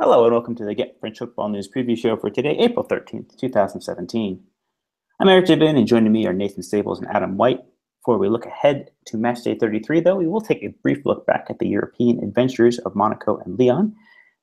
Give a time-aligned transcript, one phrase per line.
[0.00, 3.38] Hello and welcome to the Get French Football News preview show for today, April 13th,
[3.38, 4.42] 2017.
[5.20, 7.60] I'm Eric Gibbon and joining me are Nathan Stables and Adam White.
[8.00, 11.24] Before we look ahead to match day 33, though, we will take a brief look
[11.26, 13.94] back at the European adventures of Monaco and Lyon.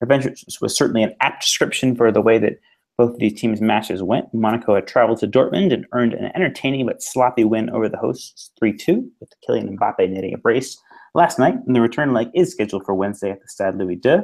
[0.01, 2.61] Adventures was certainly an apt description for the way that
[2.97, 4.33] both of these teams' matches went.
[4.33, 8.51] Monaco had traveled to Dortmund and earned an entertaining but sloppy win over the hosts
[8.57, 10.77] 3 2, with Kylian Mbappe netting a brace
[11.13, 14.21] last night, and the return leg is scheduled for Wednesday at the Stade Louis II.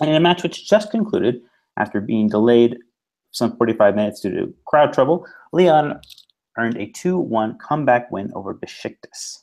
[0.00, 1.40] And in a match which just concluded
[1.78, 2.76] after being delayed
[3.32, 6.00] some 45 minutes due to crowd trouble, Lyon
[6.58, 9.38] earned a 2 1 comeback win over Besiktas.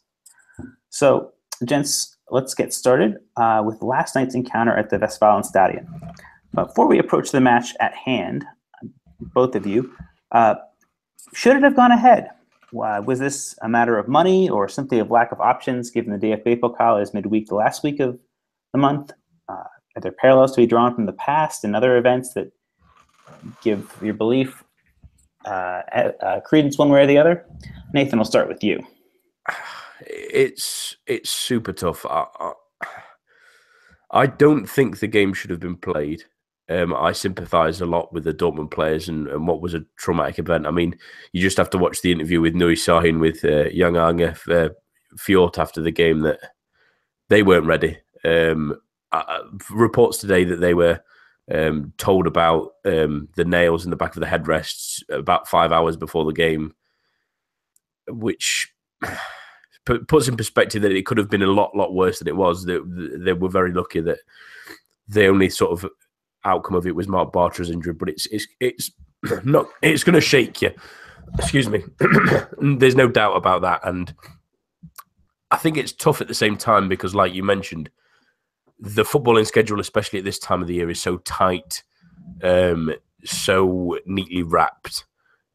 [0.90, 1.32] So,
[1.66, 5.86] gents, let's get started uh, with last night's encounter at the Westfalenstadion.
[6.54, 8.46] Before we approach the match at hand,
[9.20, 9.92] both of you,
[10.32, 10.56] uh,
[11.34, 12.30] should it have gone ahead?
[12.72, 16.60] Was this a matter of money or simply of lack of options given the DFB
[16.60, 18.18] Pokal is midweek the last week of
[18.72, 19.12] the month?
[19.48, 19.64] Uh,
[19.96, 22.52] are there parallels to be drawn from the past and other events that
[23.62, 24.64] give your belief
[25.46, 25.82] uh,
[26.22, 27.46] uh, credence one way or the other?
[27.94, 28.82] Nathan, we'll start with you.
[30.06, 32.06] It's it's super tough.
[32.06, 32.52] I, I,
[34.12, 36.24] I don't think the game should have been played.
[36.68, 40.40] Um, I sympathise a lot with the Dortmund players and, and, what was a traumatic
[40.40, 40.68] event.
[40.68, 40.98] I mean,
[41.32, 44.70] you just have to watch the interview with Nuri Sahin with uh, young Arne uh,
[45.18, 46.40] Fjord after the game that
[47.30, 47.98] they weren't ready.
[48.26, 48.78] Um,
[49.14, 51.00] uh, reports today that they were
[51.52, 55.96] um, told about um, the nails in the back of the headrests about five hours
[55.96, 56.74] before the game,
[58.08, 58.74] which
[60.08, 62.66] puts in perspective that it could have been a lot, lot worse than it was.
[62.66, 64.20] They, they were very lucky that
[65.08, 65.90] the only sort of
[66.46, 68.92] outcome of it was Marc Bartra's injury, but it's it's it's
[69.44, 70.72] not it's going to shake you.
[71.38, 71.84] Excuse me.
[72.62, 74.14] There's no doubt about that, and
[75.52, 77.90] I think it's tough at the same time because, like you mentioned,
[78.84, 81.84] the footballing schedule, especially at this time of the year, is so tight,
[82.44, 85.06] um, so neatly wrapped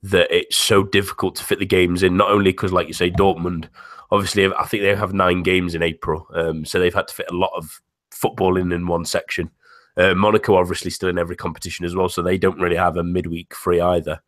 [0.03, 2.17] that it's so difficult to fit the games in.
[2.17, 3.69] Not only because, like you say, Dortmund,
[4.11, 7.31] obviously, I think they have nine games in April, um, so they've had to fit
[7.31, 9.51] a lot of football in in one section.
[9.99, 13.05] Uh, Monaco obviously still in every competition as well, so they don't really have a
[13.05, 14.23] midweek free either.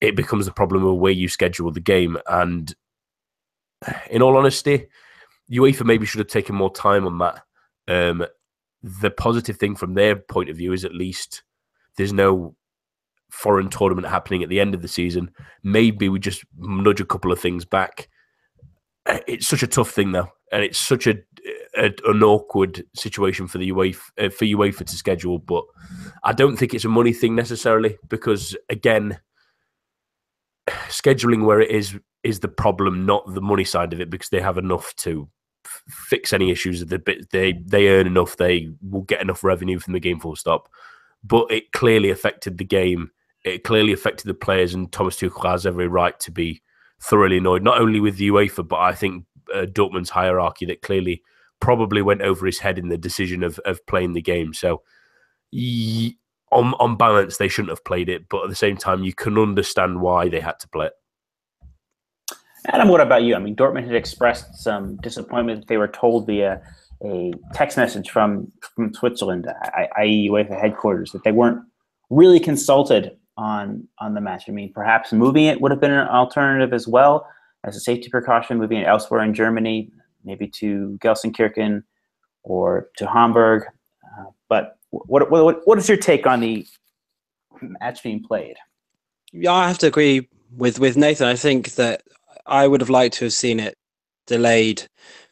[0.00, 2.72] It becomes a problem of where you schedule the game, and
[4.10, 4.86] in all honesty,
[5.50, 7.42] UEFA maybe should have taken more time on that.
[7.92, 8.24] Um,
[8.82, 11.42] the positive thing from their point of view is at least
[11.96, 12.56] there's no
[13.30, 15.30] foreign tournament happening at the end of the season.
[15.62, 18.08] Maybe we just nudge a couple of things back.
[19.06, 21.16] It's such a tough thing though, and it's such a
[21.76, 25.64] a, an awkward situation for the UEFA uh, for UEFA to schedule, but
[26.22, 29.18] I don't think it's a money thing necessarily because again,
[30.88, 34.40] scheduling where it is is the problem, not the money side of it, because they
[34.40, 35.28] have enough to
[35.88, 36.84] fix any issues.
[36.84, 36.98] They
[37.30, 40.20] they they earn enough, they will get enough revenue from the game.
[40.20, 40.68] Full stop.
[41.24, 43.10] But it clearly affected the game.
[43.44, 46.62] It clearly affected the players, and Thomas Tuchel has every right to be
[47.00, 51.22] thoroughly annoyed, not only with the UEFA, but I think uh, Dortmund's hierarchy that clearly
[51.60, 54.54] probably went over his head in the decision of of playing the game.
[54.54, 54.82] So,
[56.52, 59.38] on on balance, they shouldn't have played it, but at the same time, you can
[59.38, 60.92] understand why they had to play it.
[62.66, 63.34] Adam, what about you?
[63.34, 66.62] I mean, Dortmund had expressed some disappointment that they were told via
[67.04, 69.48] a text message from from Switzerland,
[69.98, 71.60] i.e., UEFA headquarters, that they weren't
[72.10, 74.44] really consulted on on the match.
[74.48, 77.26] I mean, perhaps moving it would have been an alternative as well
[77.64, 79.90] as a safety precaution, moving it elsewhere in Germany
[80.24, 81.82] maybe to Gelsenkirchen
[82.42, 83.64] or to Hamburg.
[84.04, 86.66] Uh, but what, what what is your take on the
[87.62, 88.56] match being played?
[89.32, 91.28] Yeah, I have to agree with with Nathan.
[91.28, 92.02] I think that
[92.46, 93.74] I would have liked to have seen it
[94.26, 94.86] delayed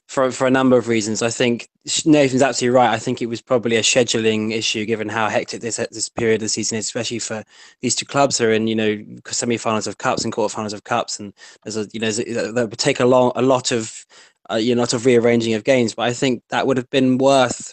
[0.08, 1.22] for for a number of reasons.
[1.22, 1.68] I think
[2.04, 2.90] Nathan's absolutely right.
[2.90, 6.40] I think it was probably a scheduling issue, given how hectic this this period of
[6.42, 7.44] the season is, especially for
[7.80, 11.32] these two clubs are in you know semi-finals of cups and quarterfinals of cups, and
[11.64, 14.04] there's a you know that would take a long a lot of
[14.50, 17.18] uh, you know, lot of rearranging of games, but I think that would have been
[17.18, 17.72] worth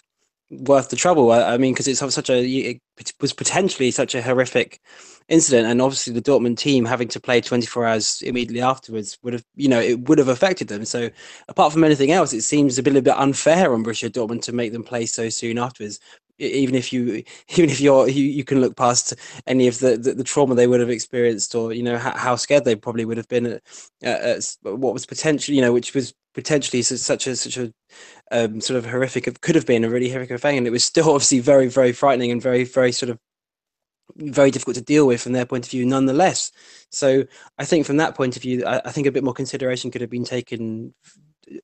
[0.50, 1.30] worth the trouble.
[1.32, 2.80] I, I mean, because it's such a it
[3.20, 4.80] was potentially such a horrific
[5.28, 9.44] incident, and obviously the Dortmund team having to play 24 hours immediately afterwards would have,
[9.56, 10.84] you know, it would have affected them.
[10.84, 11.10] So
[11.48, 14.52] apart from anything else, it seems a bit a bit unfair on Borussia Dortmund to
[14.52, 16.00] make them play so soon afterwards
[16.38, 17.22] even if you
[17.56, 19.14] even if you're you, you can look past
[19.46, 22.36] any of the, the, the trauma they would have experienced or you know how, how
[22.36, 23.62] scared they probably would have been at,
[24.02, 27.72] at, what was potentially you know which was potentially such a such a
[28.30, 31.10] um, sort of horrific could have been a really horrific thing and it was still
[31.14, 33.18] obviously very very frightening and very very sort of
[34.16, 36.52] very difficult to deal with from their point of view nonetheless.
[36.90, 37.24] So
[37.58, 40.00] i think from that point of view i, I think a bit more consideration could
[40.00, 40.94] have been taken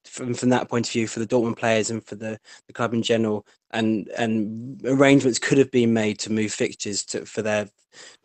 [0.05, 2.95] from from that point of view for the Dortmund players and for the, the club
[2.95, 7.69] in general, and and arrangements could have been made to move fixtures to for their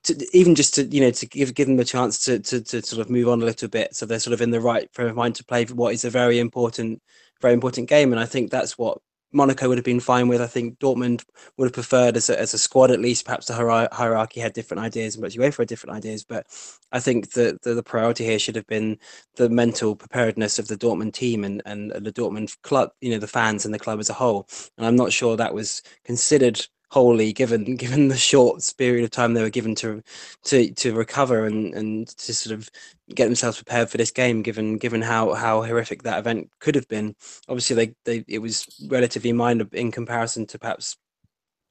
[0.03, 2.81] to, even just to you know to give give them a chance to, to to
[2.81, 5.09] sort of move on a little bit, so they're sort of in the right frame
[5.09, 7.01] of mind to play what is a very important
[7.41, 8.99] very important game, and I think that's what
[9.31, 10.41] Monaco would have been fine with.
[10.41, 11.23] I think Dortmund
[11.57, 13.25] would have preferred as a, as a squad at least.
[13.25, 13.53] Perhaps the
[13.91, 16.23] hierarchy had different ideas, and but UEFA had different ideas.
[16.23, 16.47] But
[16.91, 18.97] I think that the, the, priority here should have been
[19.35, 23.27] the mental preparedness of the Dortmund team and, and the Dortmund club, you know, the
[23.27, 24.47] fans and the club as a whole.
[24.77, 29.33] And I'm not sure that was considered wholly given given the short period of time
[29.33, 30.01] they were given to
[30.43, 32.69] to to recover and and to sort of
[33.13, 36.87] get themselves prepared for this game given given how how horrific that event could have
[36.87, 37.15] been.
[37.47, 40.97] Obviously they, they it was relatively minor in comparison to perhaps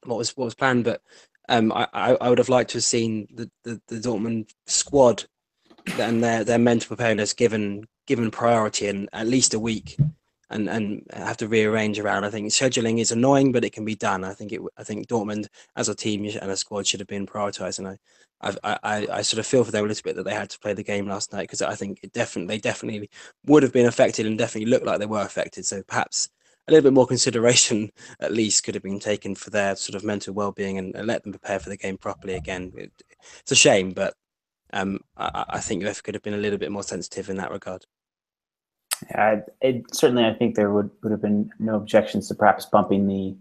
[0.05, 1.01] what was what was planned but
[1.49, 5.25] um i i would have liked to have seen the the, the dortmund squad
[5.99, 9.97] and their their mental preparedness given given priority in at least a week
[10.49, 12.23] and and have to rearrange around.
[12.23, 14.23] I think scheduling is annoying, but it can be done.
[14.23, 14.61] I think it.
[14.77, 17.97] I think Dortmund as a team and a squad should have been prioritised, and I.
[18.41, 20.59] I, I, I sort of feel for them a little bit that they had to
[20.59, 23.09] play the game last night because I think it definitely they definitely
[23.45, 25.65] would have been affected and definitely looked like they were affected.
[25.65, 26.29] So perhaps
[26.69, 27.91] a little bit more consideration
[28.21, 31.23] at least could have been taken for their sort of mental well-being and, and let
[31.23, 32.71] them prepare for the game properly again.
[32.77, 32.91] It,
[33.41, 34.13] it's a shame, but
[34.73, 37.51] um, I, I think UEFA could have been a little bit more sensitive in that
[37.51, 37.85] regard.
[39.11, 43.07] Yeah, it, certainly, I think there would, would have been no objections to perhaps bumping
[43.07, 43.35] the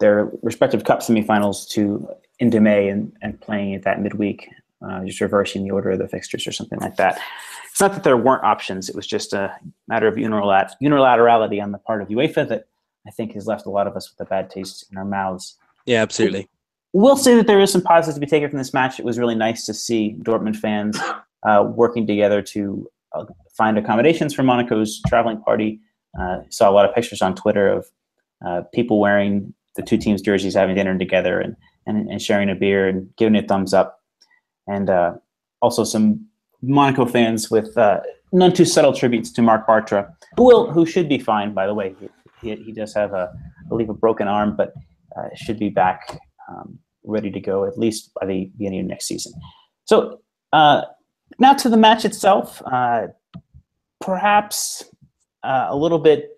[0.00, 2.08] their respective cup semifinals to
[2.40, 4.48] into May and, and playing at that midweek,
[4.84, 7.18] uh, just reversing the order of the fixtures or something like that.
[7.70, 9.54] It's not that there weren't options; it was just a
[9.88, 12.66] matter of unilaterality on the part of UEFA that
[13.06, 15.56] I think has left a lot of us with a bad taste in our mouths.
[15.86, 16.48] Yeah, absolutely.
[16.92, 18.98] We'll say that there is some positives to be taken from this match.
[18.98, 20.98] It was really nice to see Dortmund fans
[21.42, 22.88] uh, working together to
[23.56, 25.80] find accommodations for Monaco's traveling party.
[26.20, 27.86] Uh, saw a lot of pictures on Twitter of
[28.46, 31.56] uh, people wearing the two teams' jerseys, having dinner together, and,
[31.86, 34.00] and, and sharing a beer and giving it a thumbs up.
[34.66, 35.14] And uh,
[35.60, 36.26] also some
[36.62, 38.00] Monaco fans with uh,
[38.32, 41.74] none too subtle tributes to Marc Bartra, who will, who should be fine, by the
[41.74, 41.94] way.
[42.00, 42.08] He,
[42.40, 43.32] he, he does have a,
[43.64, 44.72] I believe, a broken arm, but
[45.16, 46.18] uh, should be back
[46.48, 49.32] um, ready to go at least by the beginning of next season.
[49.84, 50.20] So
[50.52, 50.82] uh,
[51.38, 52.62] now to the match itself.
[52.64, 53.08] Uh,
[54.00, 54.84] perhaps
[55.42, 56.30] uh, a little bit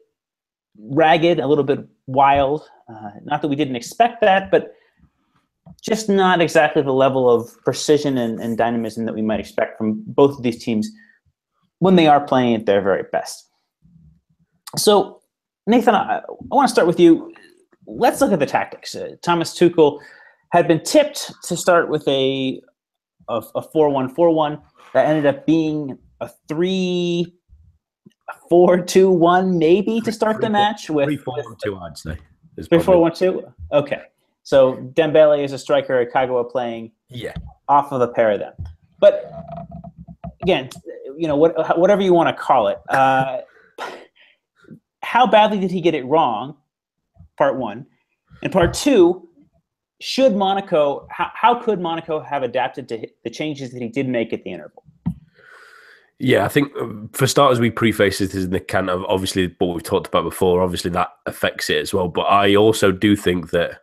[0.79, 2.69] ragged, a little bit wild.
[2.89, 4.75] Uh, not that we didn't expect that, but
[5.83, 10.03] just not exactly the level of precision and, and, dynamism that we might expect from
[10.07, 10.89] both of these teams
[11.81, 13.49] when they are playing at their very best.
[14.77, 15.21] So,
[15.67, 17.33] Nathan, I, I want to start with you.
[17.87, 18.95] Let's look at the tactics.
[18.95, 20.01] Uh, Thomas Tuchel
[20.53, 22.61] had been tipped to start with a
[23.29, 24.63] a 4 1 4 1
[24.95, 27.33] that ended up being a 3
[28.49, 31.99] four two one maybe to start three, the match with three four one two I'd
[31.99, 32.17] say.
[32.69, 33.45] Three four one two.
[33.73, 34.03] Okay,
[34.43, 37.35] so Dembele is a striker, at Kagawa playing yeah
[37.69, 38.53] off of the pair of them.
[38.99, 39.31] But
[40.43, 40.71] again,
[41.17, 42.79] you know what, whatever you want to call it.
[42.89, 43.41] Uh,
[45.03, 46.57] how badly did he get it wrong?
[47.37, 47.87] Part one,
[48.43, 49.29] and part two.
[50.01, 51.07] Should Monaco?
[51.11, 54.53] How, how could Monaco have adapted to the changes that he did make at the
[54.53, 54.85] interval?
[56.19, 59.75] Yeah, I think um, for starters, we preface this in the can of obviously what
[59.75, 60.63] we've talked about before.
[60.63, 62.09] Obviously, that affects it as well.
[62.09, 63.81] But I also do think that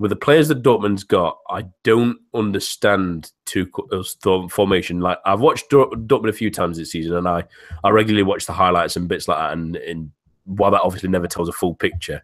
[0.00, 4.16] with the players that Dortmund's got, I don't understand Tuchel's
[4.50, 5.00] formation.
[5.00, 7.44] Like I've watched Dortmund a few times this season, and I
[7.84, 9.52] I regularly watch the highlights and bits like that.
[9.52, 10.10] And, and
[10.46, 12.22] while that obviously never tells a full picture,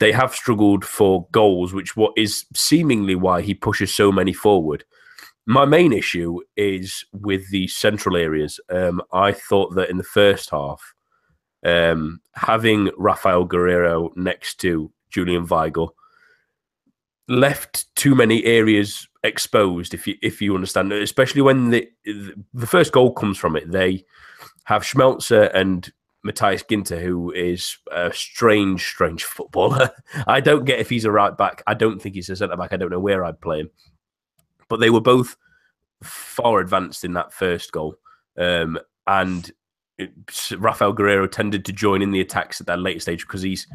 [0.00, 4.84] they have struggled for goals, which what is seemingly why he pushes so many forward.
[5.46, 8.58] My main issue is with the central areas.
[8.70, 10.94] Um, I thought that in the first half,
[11.64, 15.90] um, having Raphael Guerreiro next to Julian Weigl
[17.28, 19.94] left too many areas exposed.
[19.94, 21.88] If you if you understand, especially when the
[22.52, 24.04] the first goal comes from it, they
[24.64, 25.90] have Schmelzer and
[26.24, 29.90] Matthias Ginter, who is a strange, strange footballer.
[30.26, 31.62] I don't get if he's a right back.
[31.66, 32.72] I don't think he's a centre back.
[32.72, 33.70] I don't know where I'd play him
[34.68, 35.36] but they were both
[36.02, 37.96] far advanced in that first goal.
[38.36, 39.50] Um, and
[39.98, 40.12] it,
[40.58, 43.66] Raphael Guerreiro tended to join in the attacks at that later stage because he's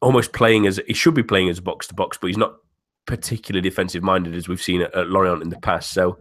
[0.00, 2.56] almost playing as he should be playing as box to box, but he's not
[3.06, 5.92] particularly defensive minded as we've seen at, at Lorient in the past.
[5.92, 6.18] So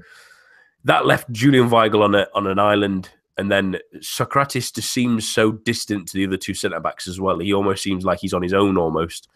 [0.83, 3.09] that left Julian Weigl on a, on an island.
[3.37, 7.37] And then Sokratis just seems so distant to the other two centre backs as well.
[7.39, 9.27] He almost seems like he's on his own almost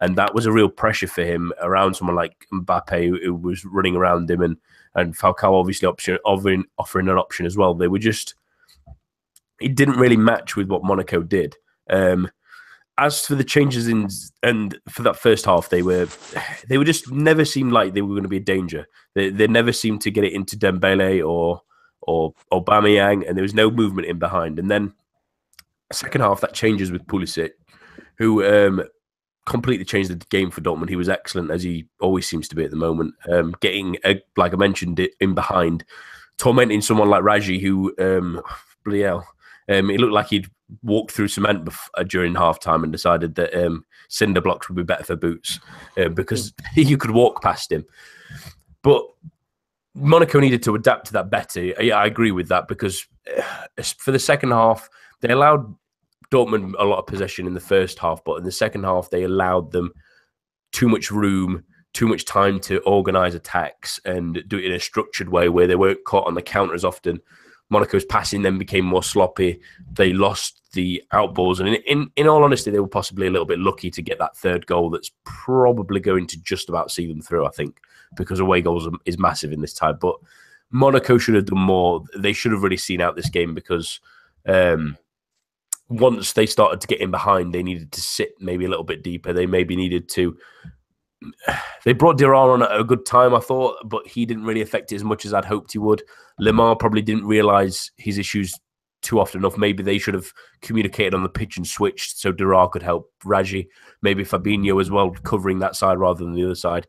[0.00, 3.64] and that was a real pressure for him around someone like Mbappe who, who was
[3.64, 4.56] running around him and
[4.94, 7.74] and Falcao obviously option offering offering an option as well.
[7.74, 8.34] They were just
[9.60, 11.56] it didn't really match with what Monaco did.
[11.90, 12.30] Um,
[12.96, 14.08] as for the changes in
[14.42, 16.08] and for that first half, they were
[16.68, 18.86] they were just never seemed like they were going to be a danger.
[19.14, 21.62] They they never seemed to get it into Dembele or
[22.08, 24.58] or Aubameyang, and there was no movement in behind.
[24.58, 24.94] And then
[25.92, 27.50] second half that changes with Pulisic,
[28.16, 28.82] who um,
[29.44, 30.88] completely changed the game for Dortmund.
[30.88, 33.14] He was excellent as he always seems to be at the moment.
[33.30, 35.84] Um, getting a, like I mentioned it in behind,
[36.38, 38.40] tormenting someone like Raggi, who um,
[38.84, 39.28] bloody hell,
[39.68, 40.48] um, it looked like he'd
[40.82, 44.82] walked through cement uh, during half time and decided that um, cinder blocks would be
[44.82, 45.60] better for boots
[45.98, 47.84] uh, because you could walk past him.
[48.82, 49.06] But
[49.98, 51.60] Monaco needed to adapt to that better.
[51.62, 53.42] Yeah, I agree with that because uh,
[53.98, 54.88] for the second half,
[55.20, 55.74] they allowed
[56.30, 59.24] Dortmund a lot of possession in the first half, but in the second half, they
[59.24, 59.92] allowed them
[60.72, 61.64] too much room,
[61.94, 65.74] too much time to organise attacks and do it in a structured way where they
[65.74, 67.20] weren't caught on the counter as often.
[67.70, 69.60] Monaco's passing then became more sloppy.
[69.92, 73.46] They lost the outballs, and in, in, in all honesty, they were possibly a little
[73.46, 74.90] bit lucky to get that third goal.
[74.90, 77.46] That's probably going to just about see them through.
[77.46, 77.78] I think
[78.16, 80.16] because away goals is massive in this time, but
[80.70, 82.04] Monaco should have done more.
[82.16, 84.00] They should have really seen out this game because
[84.46, 84.96] um,
[85.88, 89.02] once they started to get in behind, they needed to sit maybe a little bit
[89.02, 89.32] deeper.
[89.32, 90.36] They maybe needed to.
[91.84, 94.92] They brought Dirar on at a good time, I thought, but he didn't really affect
[94.92, 96.02] it as much as I'd hoped he would.
[96.38, 98.52] Lemar probably didn't realize his issues
[99.00, 99.56] too often enough.
[99.56, 103.68] Maybe they should have communicated on the pitch and switched so Dirar could help Raggi.
[104.02, 106.86] Maybe Fabinho as well, covering that side rather than the other side.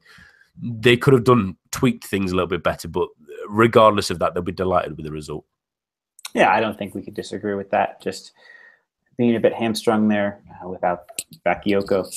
[0.62, 3.08] They could have done tweaked things a little bit better, but
[3.48, 5.46] regardless of that, they'll be delighted with the result.
[6.34, 8.02] Yeah, I don't think we could disagree with that.
[8.02, 8.34] Just
[9.18, 11.08] being a bit hamstrung there uh, without
[11.46, 12.08] Bakayoko.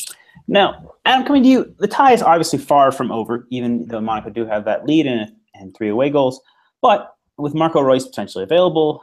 [0.48, 4.30] Now, Adam, coming to you, the tie is obviously far from over, even though Monaco
[4.30, 6.40] do have that lead and, and three away goals.
[6.80, 9.02] But with Marco Reus potentially available,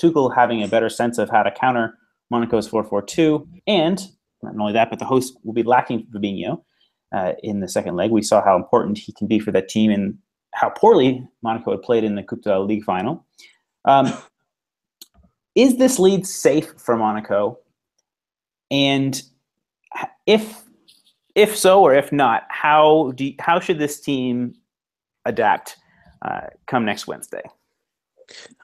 [0.00, 1.98] Tuchel having a better sense of how to counter
[2.30, 4.00] Monaco's 4-4-2, and
[4.42, 6.62] not only that, but the host will be lacking Fabinho
[7.12, 8.10] uh, in the second leg.
[8.10, 10.16] We saw how important he can be for that team and
[10.54, 13.24] how poorly Monaco had played in the Coupe de la Ligue final.
[13.84, 14.12] Um,
[15.54, 17.58] is this lead safe for Monaco?
[18.70, 19.20] And
[20.26, 20.62] if
[21.34, 24.54] if so or if not, how do you, how should this team
[25.24, 25.76] adapt
[26.22, 27.42] uh, come next Wednesday?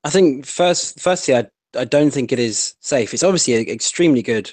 [0.04, 3.12] I think first, firstly, I I don't think it is safe.
[3.12, 4.52] It's obviously an extremely good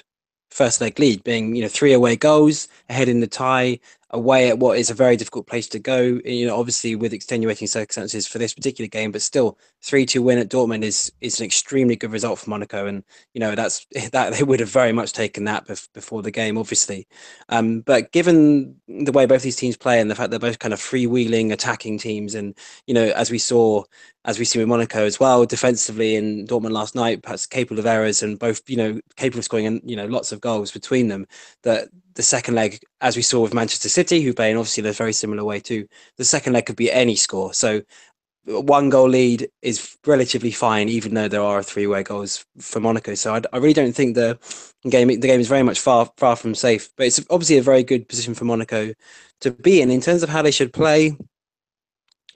[0.50, 3.78] first leg lead, being you know three away goals ahead in the tie,
[4.14, 6.20] away at what is a very difficult place to go.
[6.24, 10.38] You know, obviously with extenuating circumstances for this particular game, but still three two win
[10.38, 13.04] at Dortmund is is an extremely good result for Monaco, and
[13.34, 17.06] you know that's that they would have very much taken that before the game, obviously.
[17.50, 20.72] Um, but given the way both these teams play and the fact they're both kind
[20.72, 22.56] of freewheeling attacking teams, and
[22.86, 23.84] you know as we saw
[24.24, 27.84] as we see with Monaco as well, defensively in Dortmund last night, perhaps capable of
[27.84, 31.08] errors and both, you know, capable of scoring, and you know, lots of goals between
[31.08, 31.26] them.
[31.62, 34.92] That the second leg, as we saw with Manchester City, who play in obviously a
[34.92, 37.52] very similar way too, the second leg could be any score.
[37.54, 37.82] So
[38.46, 43.14] one goal lead is relatively fine, even though there are three away goals for Monaco.
[43.14, 44.38] So I, I, really don't think the
[44.88, 46.90] game the game is very much far far from safe.
[46.96, 48.92] But it's obviously a very good position for Monaco
[49.40, 51.16] to be in in terms of how they should play.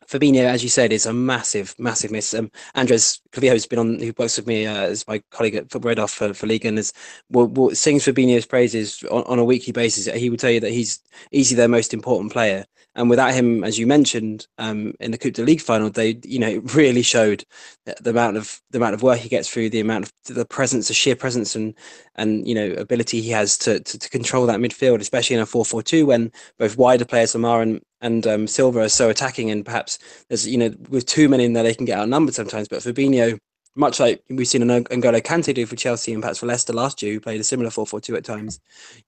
[0.08, 2.32] Fabinho, as you said, is a massive, massive miss.
[2.32, 5.70] Um, Andres Clavio has been on, who works with me uh, as my colleague at
[5.70, 6.94] Football Radar for, for Liga and is,
[7.30, 10.06] will, will, sings Fabinho's praises on, on, a weekly basis.
[10.06, 12.64] He would tell you that he's easily their most important player.
[12.98, 16.40] And without him, as you mentioned, um, in the Coupe de League final, they, you
[16.40, 17.44] know, really showed
[17.86, 20.88] the amount of the amount of work he gets through, the amount of the presence,
[20.88, 21.74] the sheer presence, and
[22.16, 25.46] and you know ability he has to to, to control that midfield, especially in a
[25.46, 29.48] four four two when both wider players, Lemar and and um, Silva, are so attacking,
[29.48, 32.66] and perhaps there's you know with two men in there they can get outnumbered sometimes.
[32.66, 33.38] But Fabinho
[33.78, 37.00] much like we've seen an N'Golo Kante do for Chelsea and perhaps for Leicester last
[37.00, 38.60] year, who played a similar 4-4-2 at times.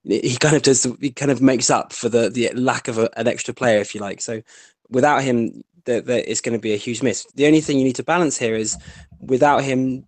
[0.04, 0.84] He kind of does.
[1.00, 3.94] He kind of makes up for the the lack of a, an extra player, if
[3.94, 4.20] you like.
[4.20, 4.42] So
[4.88, 7.26] without him, it's going to be a huge miss.
[7.34, 8.78] The only thing you need to balance here is,
[9.18, 10.06] without him,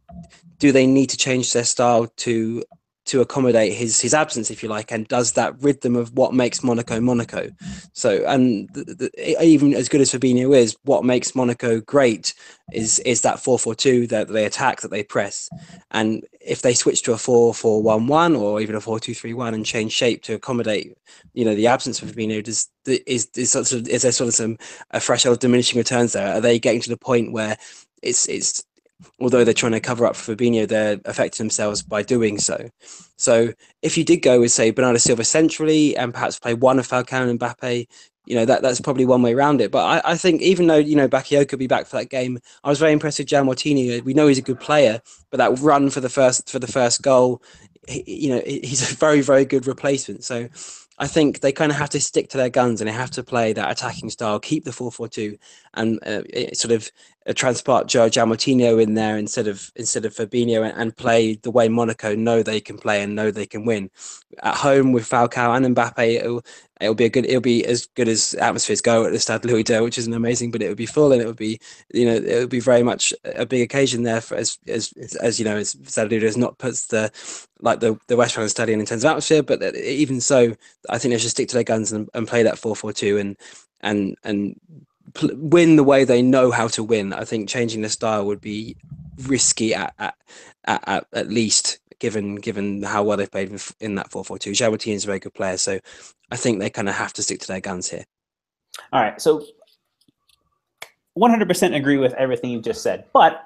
[0.59, 2.63] do they need to change their style to
[3.05, 6.33] to accommodate his his absence, if you like, and does that rid them of what
[6.33, 7.51] makes Monaco Monaco.
[7.93, 12.35] So, and the, the, even as good as Fabinho is, what makes Monaco great
[12.73, 15.49] is is that four four two that they attack, that they press,
[15.91, 19.15] and if they switch to a four four one one or even a four two
[19.15, 20.97] three one and change shape to accommodate,
[21.35, 24.35] you know, the absence of Fabinho, does is is sort of is there sort of
[24.35, 24.57] some
[24.93, 26.35] a threshold of diminishing returns there?
[26.35, 27.57] Are they getting to the point where
[28.03, 28.65] it's it's
[29.21, 32.71] although they're trying to cover up for Fabinho, they're affecting themselves by doing so.
[33.17, 36.89] So if you did go with say Bernardo Silva centrally and perhaps play one of
[36.89, 37.87] Falcao and Mbappe,
[38.25, 39.71] you know that that's probably one way around it.
[39.71, 42.39] But I, I think even though you know Bakayoko could be back for that game,
[42.63, 44.03] I was very impressed with João Moutinho.
[44.05, 47.03] We know he's a good player, but that run for the first for the first
[47.03, 47.43] goal,
[47.89, 50.25] he, you know, he's a very very good replacement.
[50.25, 50.49] So
[50.99, 53.25] I think they kind of have to stick to their guns and they have to
[53.25, 55.37] play that attacking style, keep the four four two,
[55.75, 56.23] and uh,
[56.55, 56.91] sort of
[57.27, 61.51] uh, transport João Moutinho in there instead of instead of Fabinho and, and, play the
[61.51, 63.91] way Monaco know they can play and know they can win.
[64.43, 66.45] At home with Falcao and Mbappe, it'll,
[66.81, 67.27] it'll be a good.
[67.27, 70.15] It'll be as good as atmospheres go at the Stade Louis II, which is an
[70.15, 70.51] amazing.
[70.51, 71.61] But it would be full, and it would be,
[71.95, 75.39] you know, it would be very much a big occasion there for as as as
[75.39, 77.11] you know, as Stade Louis has not puts the
[77.61, 79.43] like the the Westphalen Stadium in terms of atmosphere.
[79.43, 80.57] But even so,
[80.91, 83.19] I think they should stick to their guns and, and play that four four two
[83.19, 83.37] and
[83.81, 84.61] and and
[85.15, 87.13] pl- win the way they know how to win.
[87.13, 88.77] I think changing the style would be
[89.27, 90.15] risky at at
[90.65, 93.51] at, at least given given how well they've played
[93.81, 94.53] in that 4-4-2.
[94.53, 95.79] João is a very good player, so
[96.31, 98.05] I think they kind of have to stick to their guns here.
[98.93, 99.45] All right, so
[101.19, 103.45] 100% agree with everything you just said, but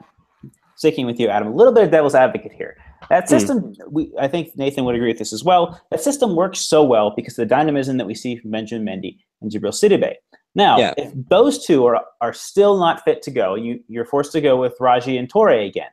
[0.77, 2.77] sticking with you, Adam, a little bit of devil's advocate here.
[3.11, 3.29] That hmm.
[3.29, 3.77] system, mm.
[3.91, 5.81] we, I think Nathan would agree with this as well.
[5.91, 9.19] That system works so well because of the dynamism that we see from Benjamin Mendy
[9.43, 10.15] and Djibril Sidibe.
[10.57, 10.95] Now, yeah.
[10.97, 14.57] if those two are, are still not fit to go, you, you're forced to go
[14.57, 15.91] with Raggi and Toure again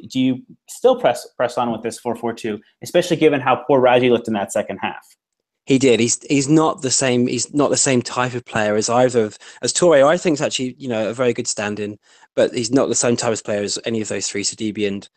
[0.00, 4.28] do you still press press on with this 4-4-2, especially given how poor Raggi looked
[4.28, 5.06] in that second half?
[5.66, 6.00] He did.
[6.00, 7.28] He's he's not the same.
[7.28, 10.04] He's not the same type of player as either of as Toure.
[10.04, 11.98] I think is actually you know a very good stand-in,
[12.34, 14.42] but he's not the same type of player as any of those three.
[14.42, 15.08] Sidibe and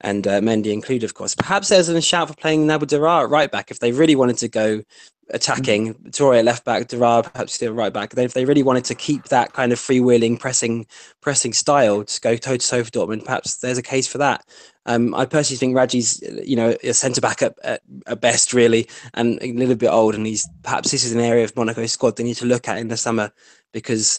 [0.00, 1.34] and uh, Mendy included, of course.
[1.34, 4.38] Perhaps there's a shout for playing Nabil Dirar at right back if they really wanted
[4.38, 4.82] to go
[5.30, 5.94] attacking.
[6.10, 8.10] Toure at left back, Dirar perhaps still right back.
[8.10, 10.86] Then if they really wanted to keep that kind of freewheeling pressing
[11.20, 14.44] pressing style to go toe to toe for Dortmund, perhaps there's a case for that.
[14.86, 18.88] Um, I personally think Raggi's, you know, a centre back at, at, at, best, really,
[19.14, 20.14] and a little bit old.
[20.14, 22.78] And he's perhaps this is an area of Monaco's squad they need to look at
[22.78, 23.32] in the summer
[23.72, 24.18] because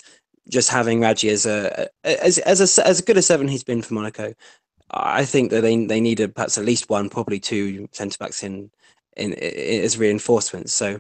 [0.49, 3.93] just having Raggi as a as as a, as good a seven he's been for
[3.93, 4.33] Monaco,
[4.89, 8.43] I think that they they need a, perhaps at least one, probably two centre backs
[8.43, 8.71] in,
[9.17, 10.73] in, in as reinforcements.
[10.73, 10.99] So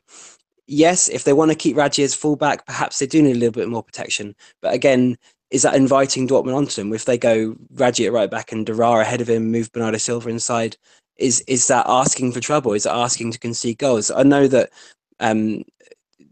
[0.67, 3.51] yes, if they want to keep Raggi as fullback, perhaps they do need a little
[3.51, 4.35] bit more protection.
[4.61, 5.17] But again,
[5.51, 6.93] is that inviting Dortmund onto them?
[6.93, 10.29] If they go Raggi at right back and Dirar ahead of him, move Bernardo Silva
[10.29, 10.77] inside,
[11.17, 12.73] is is that asking for trouble?
[12.73, 14.09] Is it asking to concede goals?
[14.09, 14.71] I know that
[15.19, 15.63] um,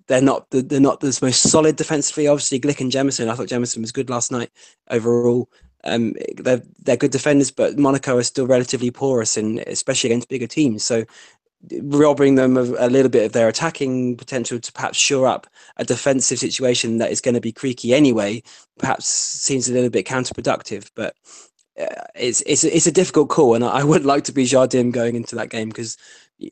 [0.08, 2.28] they're not the, they're not the most solid defensively.
[2.28, 3.30] Obviously, Glik and Jemerson.
[3.30, 4.50] I thought Jemerson was good last night
[4.89, 5.50] overall.
[5.84, 10.48] Um, they're they're good defenders, but Monaco are still relatively porous, and especially against bigger
[10.48, 10.84] teams.
[10.84, 11.06] So
[11.84, 15.47] robbing them of a little bit of their attacking potential to perhaps shore up
[15.78, 18.41] a defensive situation that is going to be creaky anyway,
[18.78, 20.89] perhaps seems a little bit counterproductive.
[20.95, 21.15] But
[21.80, 25.15] uh, it's it's it's a difficult call, and I would like to be Jardim going
[25.15, 25.97] into that game because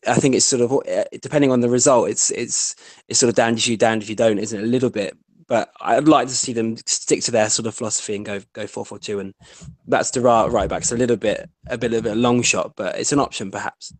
[0.07, 2.75] I think it's sort of uh, depending on the result, it's it's
[3.07, 4.63] it's sort of down if you down if you don't, isn't it?
[4.63, 5.17] A little bit.
[5.47, 8.67] But I'd like to see them stick to their sort of philosophy and go go
[8.67, 9.33] four four two, and
[9.87, 10.81] that's the right right back.
[10.81, 13.93] It's a little bit a bit of a long shot, but it's an option perhaps.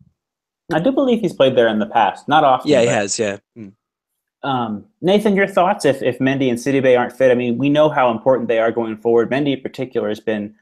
[0.72, 2.70] I do believe he's played there in the past, not often.
[2.70, 3.18] Yeah, he has.
[3.18, 3.38] Yeah.
[3.56, 3.72] Mm.
[4.42, 7.30] Um, Nathan, your thoughts if if Mendy and Sidibe aren't fit?
[7.30, 9.30] I mean, we know how important they are going forward.
[9.30, 10.54] Mendy, in particular, has been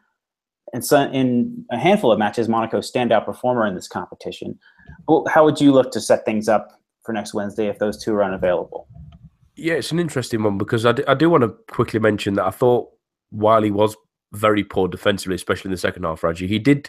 [0.73, 4.59] in, some, in a handful of matches Monaco's standout performer in this competition.
[5.29, 8.25] How would you look to set things up for next Wednesday if those two are
[8.25, 8.88] unavailable?
[9.55, 12.47] Yeah, it's an interesting one because I do, I do want to quickly mention that
[12.47, 12.90] I thought
[13.31, 13.97] while he was
[14.33, 16.88] very poor defensively, especially in the second half, Raggi, he did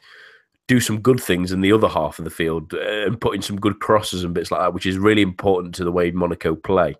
[0.69, 3.41] do some good things in the other half of the field uh, and put in
[3.41, 6.55] some good crosses and bits like that, which is really important to the way Monaco
[6.55, 6.95] play.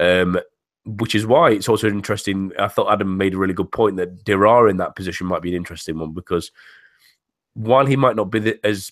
[0.00, 0.40] Um,
[0.86, 2.52] which is why it's also interesting.
[2.58, 5.50] I thought Adam made a really good point that Dirar in that position might be
[5.50, 6.50] an interesting one because
[7.52, 8.90] while he might not be the, as,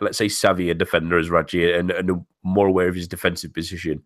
[0.00, 4.02] let's say, savvy a defender as Raggi and, and more aware of his defensive position,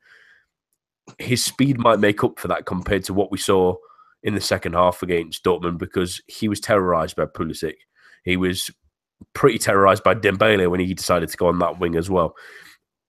[1.19, 3.75] his speed might make up for that compared to what we saw
[4.23, 7.77] in the second half against Dortmund because he was terrorized by Pulisic.
[8.25, 8.71] He was
[9.35, 12.35] pretty terrorized by Dembele when he decided to go on that wing as well.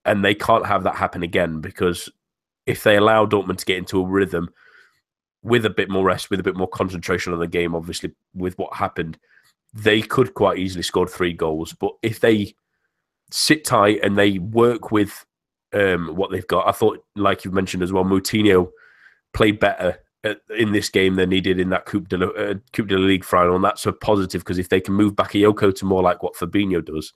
[0.06, 2.10] And they can't have that happen again because
[2.66, 4.50] if they allow Dortmund to get into a rhythm
[5.44, 8.58] with a bit more rest, with a bit more concentration on the game, obviously with
[8.58, 9.18] what happened,
[9.74, 11.74] they could quite easily score three goals.
[11.74, 12.56] But if they
[13.32, 15.26] sit tight and they work with
[15.74, 16.68] um, what they've got.
[16.68, 18.70] I thought, like you've mentioned as well, Moutinho
[19.34, 20.00] played better
[20.58, 23.06] in this game than he did in that Coupe de, la, uh, Coupe de la
[23.06, 26.22] Ligue final, and that's a positive because if they can move Bakayoko to more like
[26.24, 27.14] what Fabinho does,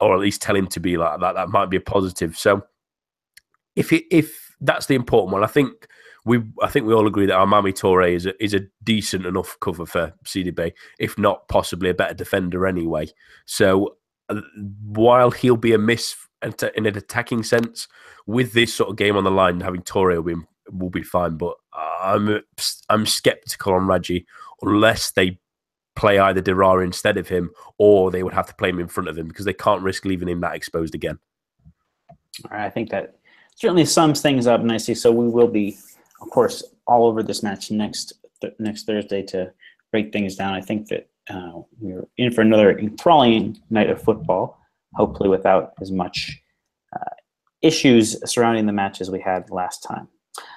[0.00, 2.36] or at least tell him to be like that, that might be a positive.
[2.36, 2.62] So,
[3.74, 5.86] if it, if that's the important one, I think
[6.24, 9.56] we I think we all agree that Almamy Toure is a, is a decent enough
[9.60, 13.08] cover for Sidibe, if not possibly a better defender anyway.
[13.44, 13.96] So,
[14.28, 14.40] uh,
[14.82, 17.88] while he'll be a miss in an attacking sense.
[18.26, 21.36] With this sort of game on the line, having Toure will be, will be fine.
[21.36, 22.40] But I'm
[22.88, 24.24] I'm skeptical on Raggi
[24.62, 25.38] unless they
[25.94, 29.08] play either Dirar instead of him, or they would have to play him in front
[29.08, 31.18] of him because they can't risk leaving him that exposed again.
[32.50, 33.16] I think that
[33.54, 34.94] certainly sums things up nicely.
[34.94, 35.78] So we will be,
[36.20, 39.52] of course, all over this match next th- next Thursday to
[39.90, 40.54] break things down.
[40.54, 44.58] I think that uh, we're in for another enthralling night of football,
[44.94, 46.40] hopefully without as much
[46.94, 47.14] uh,
[47.62, 50.08] issues surrounding the match as we had last time.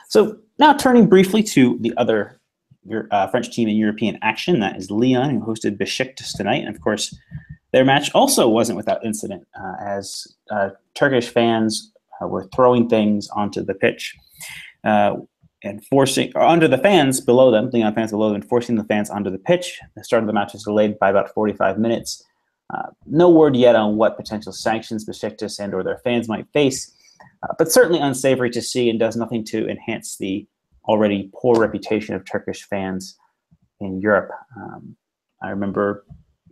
[0.10, 2.40] So now turning briefly to the other
[3.12, 6.64] uh, French team in European action, that is Lyon, who hosted Besiktas tonight.
[6.66, 7.16] And of course,
[7.72, 11.92] their match also wasn't without incident, uh, as uh, Turkish fans
[12.22, 14.16] uh, were throwing things onto the pitch
[14.84, 15.16] uh,
[15.64, 19.10] and forcing, or under the fans below them, Lyon fans below them, forcing the fans
[19.10, 19.80] onto the pitch.
[19.96, 22.24] The start of the match was delayed by about 45 minutes.
[22.74, 26.94] Uh, no word yet on what potential sanctions Besiktas and or their fans might face,
[27.44, 30.48] uh, but certainly unsavory to see and does nothing to enhance the
[30.86, 33.18] already poor reputation of Turkish fans
[33.80, 34.32] in Europe.
[34.58, 34.96] Um,
[35.42, 36.06] I remember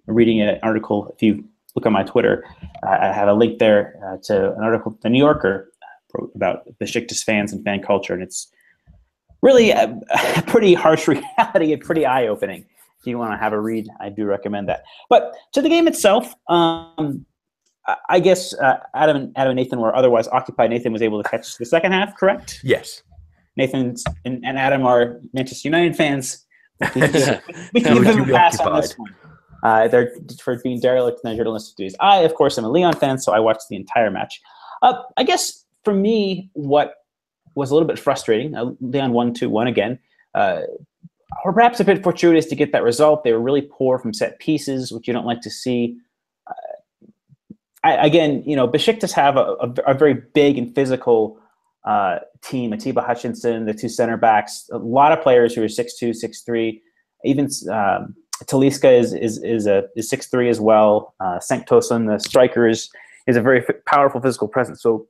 [0.06, 1.44] reading an article, if you
[1.76, 2.44] look on my Twitter,
[2.84, 5.72] I have a link there uh, to an article the New Yorker
[6.14, 8.50] wrote about Besiktas fans and fan culture, and it's
[9.42, 10.00] really a,
[10.38, 12.66] a pretty harsh reality and pretty eye opening.
[13.00, 14.84] If you want to have a read, I do recommend that.
[15.10, 17.26] But to the game itself, um,
[18.10, 20.70] I guess uh, Adam, Adam and Nathan were otherwise occupied.
[20.70, 22.60] Nathan was able to catch the second half, correct?
[22.64, 23.02] Yes.
[23.56, 23.96] Nathan
[24.26, 26.46] and, and Adam are Manchester United fans.
[26.96, 27.42] we can
[27.74, 28.74] give them a pass occupied.
[28.74, 29.16] on this one.
[29.64, 31.96] Uh, they're for being derelict in their journalistic duties.
[32.00, 34.40] I, of course, am a Lyon fan, so I watched the entire match.
[34.84, 36.94] Uh, I guess for me, what
[37.56, 38.56] was a little bit frustrating.
[38.56, 40.00] Uh, Lyon won 2 1 again.
[40.36, 40.62] Uh,
[41.44, 43.24] or perhaps a bit fortuitous to get that result.
[43.24, 45.98] They were really poor from set pieces, which you don't like to see.
[47.88, 51.40] I, again, you know, Besiktas have a, a, a very big and physical
[51.86, 52.74] uh, team.
[52.74, 56.82] Atiba Hutchinson, the two center backs, a lot of players who are 6'2", 6'3".
[57.24, 61.16] Even um, Talisca is is is a is 6'3 as well.
[61.20, 62.90] Uh, Tosun, the striker, is
[63.26, 64.82] is a very powerful physical presence.
[64.82, 65.08] So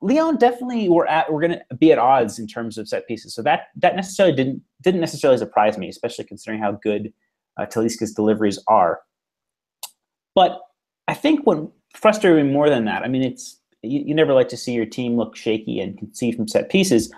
[0.00, 3.34] Lyon definitely were at we're going to be at odds in terms of set pieces.
[3.34, 7.12] So that that necessarily didn't didn't necessarily surprise me, especially considering how good
[7.56, 9.00] uh, Talisca's deliveries are.
[10.34, 10.60] But
[11.14, 14.48] I think what frustrated me more than that, I mean, it's you, you never like
[14.48, 17.08] to see your team look shaky and concede from set pieces.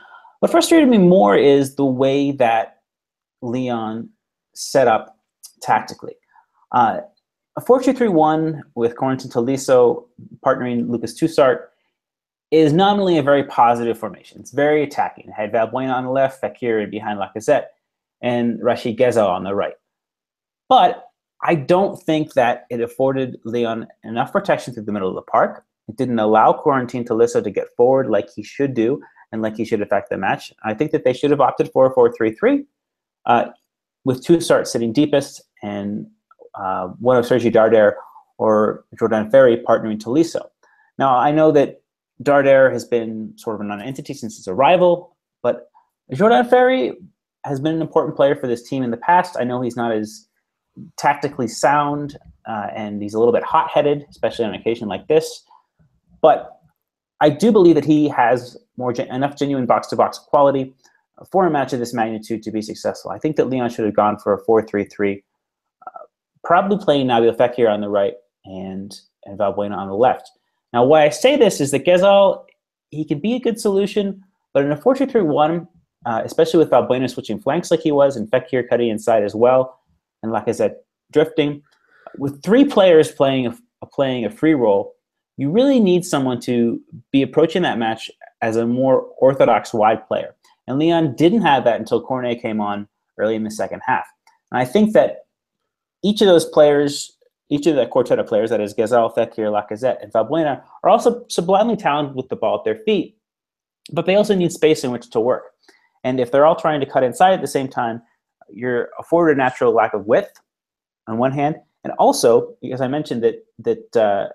[0.40, 2.82] What frustrated me more is the way that
[3.40, 4.11] Lyon
[4.54, 5.16] set up
[5.62, 6.12] tactically.
[6.72, 6.98] Uh,
[7.56, 10.04] a 4-2-3-1 with Corentin Tolisso
[10.44, 11.68] partnering Lucas Tousart
[12.50, 14.38] is nominally a very positive formation.
[14.38, 15.30] It's very attacking.
[15.30, 17.68] It had Valbuena on the left, Fekir behind Lacazette,
[18.20, 19.76] and Rachid Ghezzal on the right.
[20.68, 21.06] But
[21.42, 25.64] I don't think that it afforded Lyon enough protection through the middle of the park.
[25.88, 29.01] It didn't allow Corentin Tolisso to get forward like he should do
[29.33, 30.53] and like he should affect the match.
[30.64, 32.64] I think that they should have opted for a 4-3-3
[33.27, 33.46] uh,
[34.05, 36.07] with Tousart sitting deepest and
[36.55, 37.94] uh, one of Sergi Darder
[38.38, 40.49] or Jordan Ferri partnering Tolisso.
[40.99, 41.83] Now, I know that
[42.22, 45.70] Darder has been sort of a non-entity since his arrival, but
[46.12, 46.94] Jordan Ferri
[47.44, 49.37] has been an important player for this team in the past.
[49.38, 50.27] I know he's not as
[50.97, 55.45] tactically sound uh, and he's a little bit hot-headed, especially on an occasion like this.
[56.23, 56.61] But
[57.21, 60.75] I do believe that he has more gen- enough genuine box-to-box quality
[61.31, 63.11] for a match of this magnitude to be successful.
[63.11, 65.23] I think that Lyon should have gone for a 4-3-3,
[65.87, 65.91] uh,
[66.45, 70.31] probably playing Nabil Fekir on the right and and Valbuena on the left.
[70.73, 72.45] Now, why I say this is that Ghezzal,
[72.91, 75.69] he can be a good solution, but in a 4 2 3 1,
[76.07, 79.81] uh, especially with Valbuena switching flanks like he was, and Fekir cutting inside as well,
[80.22, 80.76] and like I said,
[81.12, 81.62] drifting,
[82.18, 84.94] with three players playing a, playing a free role,
[85.37, 86.81] you really need someone to
[87.12, 88.11] be approaching that match
[88.42, 90.35] as a more orthodox wide player.
[90.66, 94.07] And Lyon didn't have that until Cornet came on early in the second half.
[94.50, 95.26] And I think that
[96.02, 97.16] each of those players
[97.48, 101.24] each of the quartet of players, that is Ghezzal, Fekir, Lacazette, and Valbuena, are also
[101.29, 103.16] sublimely talented with the ball at their feet,
[103.92, 105.44] but they also need space in which to work.
[106.02, 108.02] And if they're all trying to cut inside at the same time,
[108.50, 110.40] you're afforded a natural lack of width
[111.06, 114.28] on one hand, and also because I mentioned that that uh,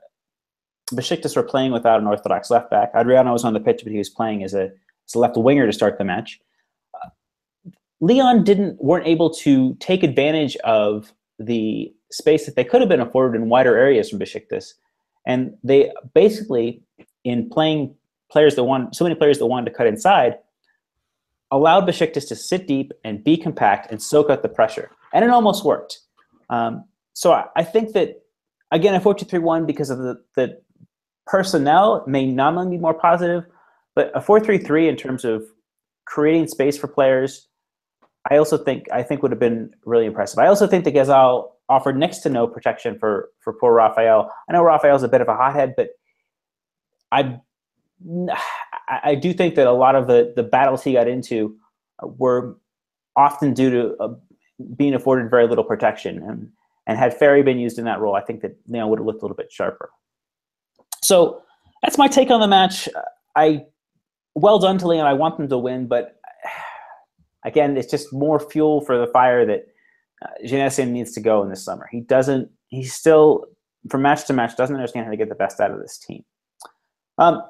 [0.93, 2.91] Besiktas were playing without an orthodox left back.
[2.95, 4.65] Adriano was on the pitch, but he was playing as a,
[5.07, 6.39] as a left winger to start the match.
[6.93, 7.09] Uh,
[7.99, 12.99] Lyon didn't weren't able to take advantage of the space that they could have been
[12.99, 14.73] afforded in wider areas from Besiktas.
[15.25, 16.81] And they basically,
[17.23, 17.95] in playing
[18.31, 20.37] players that want so many players that wanted to cut inside,
[21.51, 24.89] allowed Besiktas to sit deep and be compact and soak out the pressure.
[25.13, 25.99] And it almost worked.
[26.49, 28.21] Um, so I, I, think that,
[28.71, 30.61] again, a 4 2 3 1 because of the, the
[31.27, 33.45] personnel may nominally be more positive,
[33.95, 35.43] but a 4-3-3 in terms of
[36.05, 37.47] creating space for players,
[38.29, 40.39] I also think I think would have been really impressive.
[40.39, 44.29] I also think that Ghezzal offered next to no protection for for poor Raphael.
[44.47, 45.89] I know Rafael's a bit of a hothead, but
[47.11, 47.39] I
[49.03, 51.55] I do think that a lot of the the battles he got into
[52.01, 52.57] were
[53.15, 54.13] often due to uh,
[54.75, 56.21] being afforded very little protection.
[56.23, 56.49] And
[56.87, 59.21] and had Ferri been used in that role, I think that Lyon would have looked
[59.21, 59.89] a little bit sharper.
[61.03, 61.41] So
[61.81, 62.89] that's my take on the match.
[63.35, 63.65] I
[64.35, 65.05] well done to Lyon.
[65.05, 66.19] I want them to win, but
[67.45, 69.67] again, it's just more fuel for the fire that
[70.23, 71.87] uh, needs to go in this summer.
[71.91, 72.49] He doesn't.
[72.67, 73.45] He's still
[73.89, 76.23] from match to match doesn't understand how to get the best out of this team.
[77.17, 77.41] Um,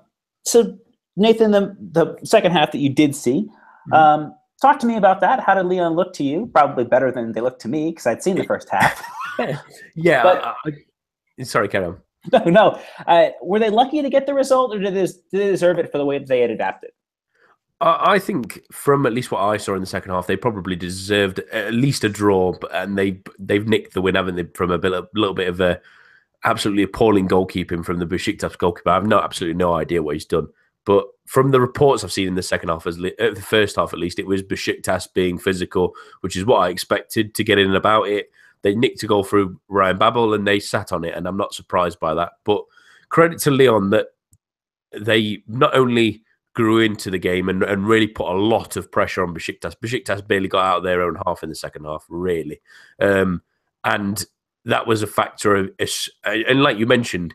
[0.46, 0.78] so
[1.16, 3.94] Nathan, the the second half that you did see, mm-hmm.
[3.94, 5.40] um, talk to me about that.
[5.40, 6.50] How did Lyon look to you?
[6.54, 9.04] Probably better than they looked to me because I'd seen the first half.
[9.96, 10.24] yeah.
[10.24, 10.56] But, I,
[11.40, 11.98] I, sorry, Kevin.
[12.32, 12.80] No, no.
[13.08, 15.92] Uh, were they lucky to get the result, or did they, did they deserve it
[15.92, 16.92] for the way that they had adapted?
[17.84, 21.40] I think, from at least what I saw in the second half, they probably deserved
[21.52, 24.44] at least a draw, and they they've nicked the win, haven't they?
[24.54, 25.82] From a, bit, a little bit of a
[26.44, 28.92] absolutely appalling goalkeeping from the Besiktas goalkeeper.
[28.92, 30.48] I have no absolutely no idea what he's done,
[30.86, 33.94] but from the reports I've seen in the second half, as uh, the first half
[33.94, 37.76] at least, it was Besiktas being physical, which is what I expected to get in
[37.76, 38.32] about it.
[38.64, 41.54] They nicked a goal through Ryan Babel and they sat on it, and I'm not
[41.54, 42.34] surprised by that.
[42.44, 42.64] But
[43.10, 44.08] credit to Lyon that
[44.92, 49.24] they not only grew into the game and, and really put a lot of pressure
[49.24, 49.76] on Besiktas.
[49.82, 52.62] Besiktas barely got out of their own half in the second half, really.
[53.00, 53.42] Um,
[53.84, 54.24] and
[54.66, 55.72] that was a factor of,
[56.26, 57.34] and like you mentioned,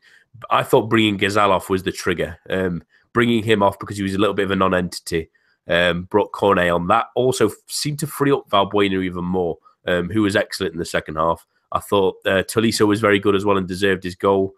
[0.51, 2.39] I thought bringing Ghezzal was the trigger.
[2.51, 2.83] Um,
[3.17, 5.31] bringing him off because he was a little bit of a non-entity
[5.69, 6.87] um, brought Cornet on.
[6.89, 10.85] That also seemed to free up Valbuena even more, um, who was excellent in the
[10.85, 11.47] second half.
[11.73, 14.53] I thought uh, Tolisso was very good as well and deserved his goal.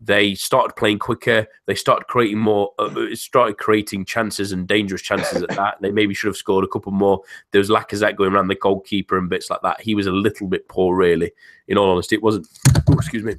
[0.00, 1.48] They started playing quicker.
[1.66, 2.70] They started creating more.
[2.78, 5.78] Uh, uh started creating chances and dangerous chances at that.
[5.80, 7.22] They maybe should have scored a couple more.
[7.50, 9.80] There was Lacazette going around the goalkeeper and bits like that.
[9.80, 11.32] He was a little bit poor, really.
[11.66, 12.46] In all honesty, it wasn't.
[12.88, 13.34] Oh, excuse me.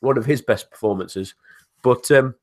[0.00, 1.36] One of his best performances,
[1.82, 2.34] but um,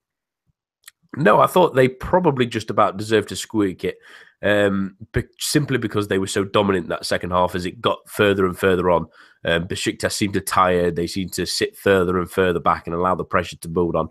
[1.16, 3.98] no, I thought they probably just about deserved to squeak it,
[4.42, 4.98] um,
[5.40, 8.90] simply because they were so dominant that second half as it got further and further
[8.90, 9.08] on.
[9.46, 10.92] Um, Besiktas seemed to tire.
[10.92, 14.10] They seemed to sit further and further back and allow the pressure to build on.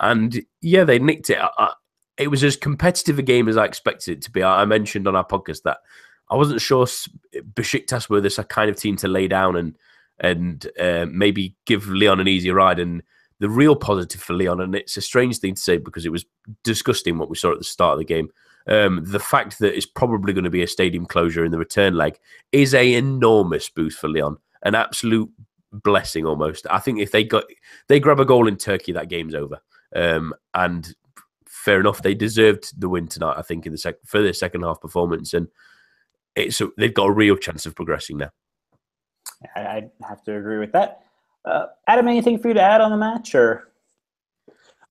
[0.00, 1.38] And yeah, they nicked it.
[1.38, 1.72] I, I,
[2.18, 4.42] it was as competitive a game as I expected it to be.
[4.42, 5.78] I, I mentioned on our podcast that
[6.30, 6.86] I wasn't sure
[7.54, 9.76] Besiktas were this kind of team to lay down and
[10.22, 12.78] and uh, maybe give Lyon an easy ride.
[12.78, 13.02] And
[13.40, 16.24] the real positive for Lyon, and it's a strange thing to say because it was
[16.62, 18.30] disgusting what we saw at the start of the game.
[18.68, 21.94] Um, the fact that it's probably going to be a stadium closure in the return
[21.94, 22.18] leg
[22.52, 25.30] is a enormous boost for Lyon, an absolute
[25.72, 26.66] blessing almost.
[26.70, 27.44] I think if they got
[27.88, 29.60] they grab a goal in Turkey, that game's over.
[29.96, 30.94] Um, and
[31.46, 33.36] fair enough, they deserved the win tonight.
[33.38, 35.48] I think in the second for their second half performance, and
[36.36, 38.30] it's a, they've got a real chance of progressing now.
[39.56, 41.04] I have to agree with that.
[41.44, 43.68] Uh, Adam, anything for you to add on the match, or?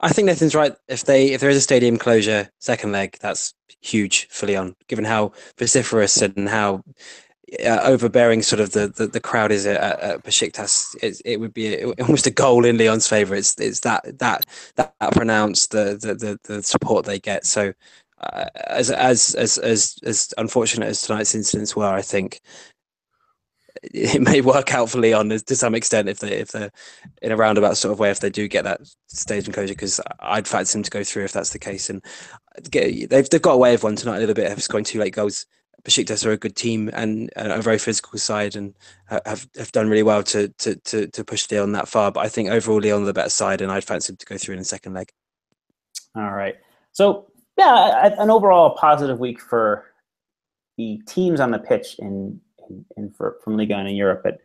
[0.01, 0.75] I think Nathan's right.
[0.88, 5.05] If they if there is a stadium closure second leg, that's huge for Lyon, given
[5.05, 6.83] how vociferous and how
[7.65, 10.95] uh, overbearing sort of the, the, the crowd is at, at Besiktas.
[11.01, 13.35] It, it would be a, almost a goal in Lyon's favour.
[13.35, 17.45] It's it's that that that pronounced the the, the, the support they get.
[17.45, 17.73] So
[18.21, 22.41] uh, as as as as as unfortunate as tonight's incidents were, I think
[23.84, 26.72] it may work out for Lyon to some extent if they if they're
[27.22, 30.48] in a roundabout sort of way if they do get that stage enclosure because I'd
[30.48, 32.04] fancy them to go through if that's the case and
[32.70, 35.13] get, they've they've got away with one tonight a little bit have scoring two late
[35.13, 35.46] goals.
[35.84, 38.76] Besiktas are a good team and a very physical side and
[39.08, 42.12] have have done really well to to to, to push Lyon that far.
[42.12, 44.38] But I think overall Lyon are the better side and I'd fancy them to go
[44.38, 45.10] through in the second leg.
[46.18, 46.58] All right,
[46.92, 49.86] so yeah, an overall positive week for
[50.78, 52.42] the teams on the pitch in
[52.97, 54.21] and, for, from Liga and in Europe.
[54.23, 54.39] But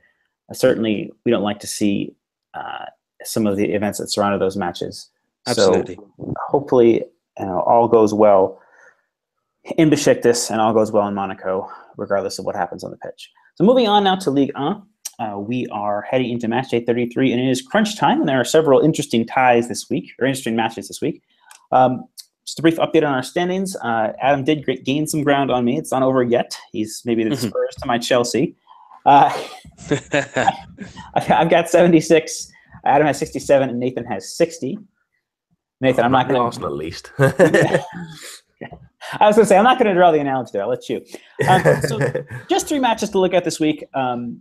[0.50, 2.14] uh, certainly, we don't like to see
[2.54, 2.86] uh,
[3.22, 5.10] some of the events that surrounded those matches.
[5.46, 5.96] Absolutely.
[5.96, 7.04] So hopefully,
[7.38, 8.60] you know, all goes well
[9.76, 13.30] in Besiktas and all goes well in Monaco, regardless of what happens on the pitch.
[13.56, 14.82] So moving on now to League 1.
[15.20, 18.40] Uh, we are heading into match day 33, and it is crunch time, and there
[18.40, 21.22] are several interesting ties this week, or interesting matches this week.
[21.70, 22.04] Um,
[22.46, 23.74] just a brief update on our standings.
[23.76, 25.78] Uh, Adam did gain some ground on me.
[25.78, 26.56] It's not over yet.
[26.72, 27.48] He's maybe the mm-hmm.
[27.48, 28.56] Spurs to my Chelsea.
[29.06, 29.30] Uh,
[31.14, 32.52] I've got 76.
[32.84, 34.78] Adam has 67, and Nathan has 60.
[35.80, 36.42] Nathan, I'm not going to.
[36.42, 37.10] Arsenal at least.
[37.18, 37.82] I
[39.26, 40.62] was going to say, I'm not going to draw the analogy there.
[40.62, 41.04] I'll let you.
[41.48, 41.98] Um, so,
[42.48, 43.84] just three matches to look at this week.
[43.94, 44.40] Um,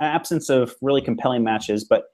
[0.00, 2.06] absence of really compelling matches, but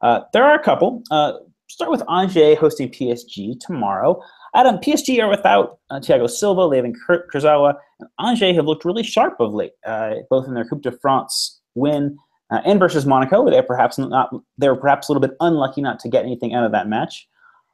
[0.00, 1.02] uh, there are a couple.
[1.10, 1.34] Uh,
[1.68, 4.22] start with Angers hosting PSG tomorrow.
[4.54, 6.94] Adam, PSG are without uh, Thiago Silva, they have
[7.32, 10.92] Kurzawa, and Angers have looked really sharp of late, uh, both in their Coupe de
[10.92, 12.18] France win
[12.50, 13.48] uh, and versus Monaco.
[13.48, 16.64] They're perhaps not they were perhaps a little bit unlucky not to get anything out
[16.64, 17.26] of that match.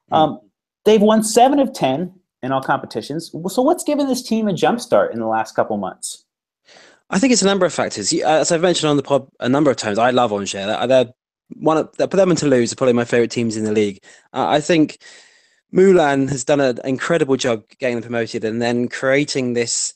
[0.08, 0.14] Hmm.
[0.14, 0.40] Um,
[0.84, 3.32] they've won seven of ten in all competitions.
[3.48, 6.24] So, what's given this team a jump start in the last couple months?
[7.10, 8.12] I think it's a number of factors.
[8.12, 10.52] As I've mentioned on the pod a number of times, I love Angers.
[10.52, 11.12] They're
[11.56, 14.02] one of, put them and Toulouse are probably my favorite teams in the league.
[14.32, 14.98] Uh, I think
[15.72, 19.94] Moulin has done an incredible job getting them promoted and then creating this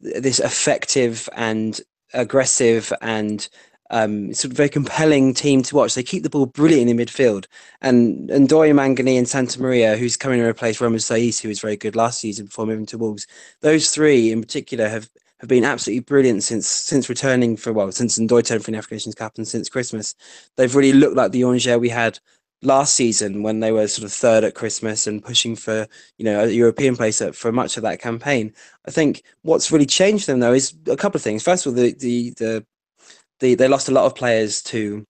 [0.00, 1.80] this effective and
[2.14, 3.48] aggressive and
[3.90, 5.94] um, sort of very compelling team to watch.
[5.94, 7.46] They keep the ball brilliant in midfield.
[7.80, 11.76] And and Ndoye Mangani and Santamaria, who's coming to replace Romain Saiss, who was very
[11.76, 13.26] good last season before moving to Wolves.
[13.60, 15.08] Those three in particular have
[15.40, 18.96] have been absolutely brilliant since since returning for well since Ndoye turned for the African
[18.96, 20.14] Nations Cup and since Christmas.
[20.56, 22.18] They've really looked like the Angers we had
[22.62, 26.44] last season when they were sort of third at Christmas and pushing for you know
[26.44, 28.52] a European place for much of that campaign.
[28.86, 31.42] I think what's really changed them though is a couple of things.
[31.42, 32.66] First of all, the the the,
[33.40, 35.04] the they lost a lot of players to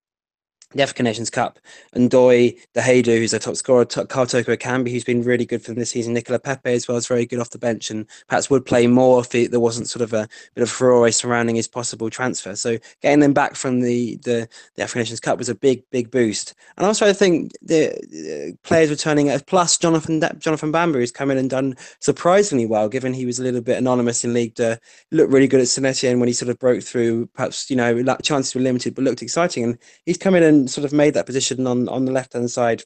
[0.75, 1.59] the African Nations Cup,
[1.95, 5.71] and the Diédhiou, who's their top scorer, Karl Toko Ekambi, who's been really good for
[5.71, 8.51] them this season, Nicolas Pepe as well is very good off the bench, and perhaps
[8.51, 12.11] would play more if there wasn't sort of a bit of furore surrounding his possible
[12.11, 12.55] transfer.
[12.55, 16.11] So getting them back from the, the, the African Nations Cup was a big, big
[16.11, 16.55] boost.
[16.77, 21.39] And also I think the uh, players returning, plus Jonathan Jonathan Bamba, who's come in
[21.39, 24.77] and done surprisingly well, given he was a little bit anonymous in League Two,
[25.13, 28.55] looked really good at Saint-Etienne when he sort of broke through, perhaps, you know, chances
[28.55, 29.65] were limited, but looked exciting.
[29.65, 32.51] And he's come in and sort of made that position on on the left hand
[32.51, 32.83] side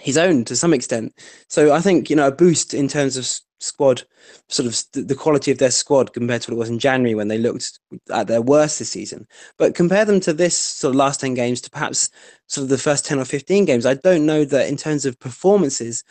[0.00, 1.14] his own to some extent.
[1.48, 3.26] So I think you know a boost in terms of
[3.58, 4.02] squad,
[4.48, 7.28] sort of the quality of their squad compared to what it was in January when
[7.28, 7.78] they looked
[8.10, 9.26] at their worst this season.
[9.58, 12.10] But compare them to this sort of last ten games to perhaps
[12.46, 13.86] sort of the first ten or fifteen games.
[13.86, 16.04] I don't know that in terms of performances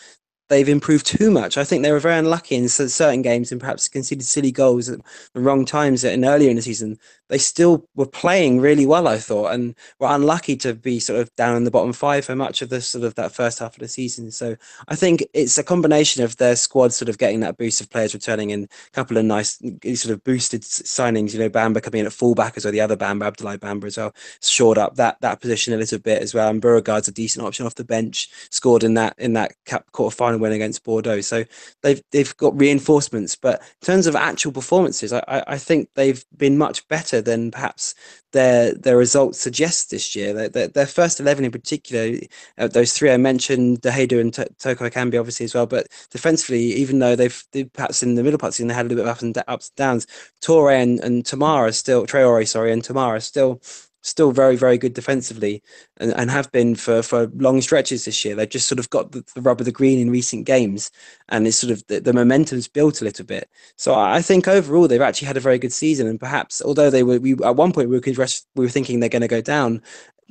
[0.49, 1.57] they've improved too much.
[1.57, 4.99] I think they were very unlucky in certain games and perhaps conceded silly goals at
[5.33, 6.99] the wrong times And earlier in the season.
[7.27, 11.35] They still were playing really well, I thought, and were unlucky to be sort of
[11.35, 13.79] down in the bottom five for much of the sort of that first half of
[13.79, 14.29] the season.
[14.29, 14.55] So
[14.87, 18.13] I think it's a combination of their squad sort of getting that boost of players
[18.13, 21.33] returning and a couple of nice mm, sort of boosted signings.
[21.33, 23.97] You know, Bamba coming in at fullback as well, the other Bamba, Abdoulaye Bamba as
[23.97, 26.49] well, shored up that that position a little bit as well.
[26.49, 30.15] And Beauregard's a decent option off the bench, scored in that in that cup quarter
[30.15, 31.21] final win against Bordeaux.
[31.21, 31.45] So
[31.83, 36.57] they've they've got reinforcements, but in terms of actual performances, I, I think they've been
[36.57, 37.95] much better than perhaps
[38.31, 40.33] their their results suggest this year.
[40.33, 42.17] Their, their, their first eleven in particular,
[42.57, 45.65] uh, those three I mentioned, Diédhiou and T- Toko Ekambi obviously as well.
[45.65, 48.89] But defensively, even though they've they, perhaps in the middle part season they had a
[48.89, 50.07] little bit of ups and, downs,
[50.41, 53.61] Torre and, and Tamara still Traore, sorry, and Tamara still
[54.05, 55.63] still very, very good defensively
[55.97, 58.35] and, and have been for, for long stretches this year.
[58.35, 60.91] They've just sort of got the, the rub of the green in recent games
[61.29, 63.49] and it's sort of the, the momentum's built a little bit.
[63.77, 67.01] So I think overall they've actually had a very good season and perhaps although they
[67.01, 69.81] were, we, at one point we were, we were thinking they're going to go down,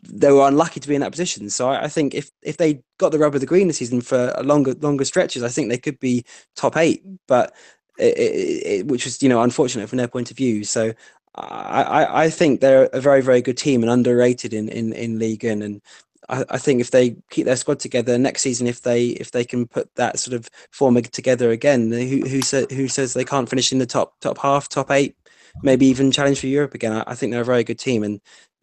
[0.08, 1.50] they were unlucky to be in that position.
[1.50, 4.02] So I, I, think if if they got the rub of the green this season
[4.02, 7.02] for longer longer stretches, I think they could be top eight.
[7.26, 7.54] But
[7.98, 10.64] it, it, it, which was you know unfortunate from their point of view.
[10.64, 10.92] So
[11.36, 15.44] I, I think they're a very, very good team and underrated in, in, in League
[15.44, 15.82] and, and
[16.28, 19.44] I, I, think if they keep their squad together next season, if they if they
[19.44, 23.48] can put that sort of form together again, who who, sa- who says they can't
[23.48, 25.16] finish in the top top half, top eight,
[25.62, 26.92] maybe even challenge for Europe again?
[26.92, 28.20] I, I think they're a very good team and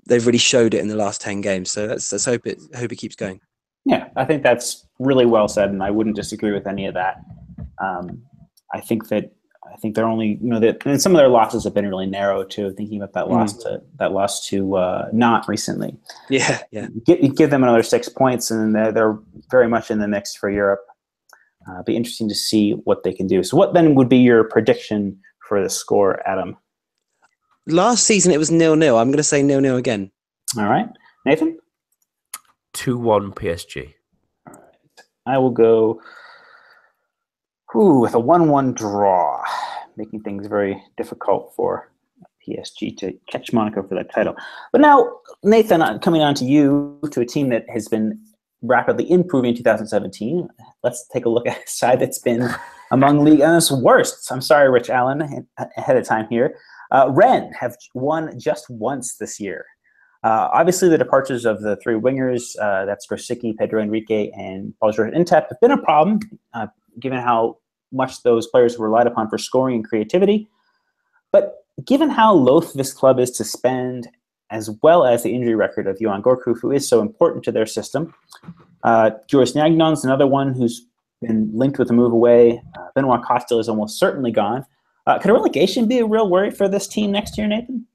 [0.08, 1.72] they've really showed it in the last ten games.
[1.72, 3.42] So let's let's hope it hope it keeps going.
[3.86, 7.18] Yeah, I think that's really well said, and I wouldn't disagree with any of that.
[7.80, 8.24] Um,
[8.74, 9.32] I think that
[9.72, 12.06] I think they're only you know that and some of their losses have been really
[12.06, 12.72] narrow too.
[12.74, 13.32] Thinking about that mm.
[13.32, 15.96] loss to that loss to uh, not recently.
[16.30, 16.88] Yeah, yeah.
[17.06, 20.50] Get, give them another six points, and they're, they're very much in the mix for
[20.50, 20.82] Europe.
[21.70, 23.44] Uh, be interesting to see what they can do.
[23.44, 26.58] So, what then would be your prediction for the score, Adam?
[27.68, 28.98] Last season it was nil nil.
[28.98, 30.12] I'm going to say nil nil again.
[30.58, 30.88] All right,
[31.26, 31.60] Nathan.
[32.74, 33.94] Two one PSG.
[34.48, 36.02] All right, I will go.
[37.76, 39.44] Ooh, with a 1 1 draw,
[39.98, 41.92] making things very difficult for
[42.48, 44.36] PSG to catch Monaco for that title.
[44.72, 48.20] But now, Nathan, coming on to you, to a team that has been
[48.62, 50.48] rapidly improving in 2017.
[50.84, 52.50] Let's take a look at a side that's been
[52.92, 54.32] among League One's worst.
[54.32, 55.48] I'm sorry, Rich Allen,
[55.78, 56.56] ahead of time here.
[56.92, 59.66] Uh, Rennes have won just once this year.
[60.24, 64.92] Uh, obviously, the departures of the three wingers, uh, that's Grosicki, Pedro Henrique, and Paul
[64.92, 66.20] George Ntep, have been a problem,
[66.54, 66.68] uh,
[67.00, 67.58] given how
[67.92, 70.50] much those players were relied upon for scoring and creativity.
[71.32, 74.08] But given how loath this club is to spend
[74.52, 77.66] as well as the injury record of Yoann Gourcuff, who is so important to their
[77.66, 78.14] system.
[78.84, 80.86] Uh, Joris Gnagnon's another one who's
[81.22, 82.62] been linked with a move away.
[82.78, 84.66] Uh, Benoit Costil is almost certainly gone.
[85.08, 87.88] Uh, could a relegation be a real worry for this team next year, Nathan?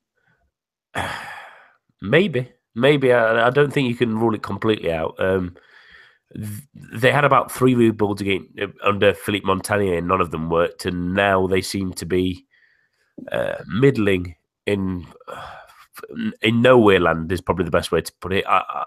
[2.02, 3.10] Maybe, maybe.
[3.10, 5.14] I, I, don't think you can rule it completely out.
[5.18, 5.56] Um,
[6.34, 10.84] they had about three rebuilds again uh, under Philippe Montanier, and none of them worked.
[10.84, 12.46] And now they seem to be
[13.32, 15.06] uh, middling in
[16.42, 18.44] in nowhere land is probably the best way to put it.
[18.46, 18.84] I, I,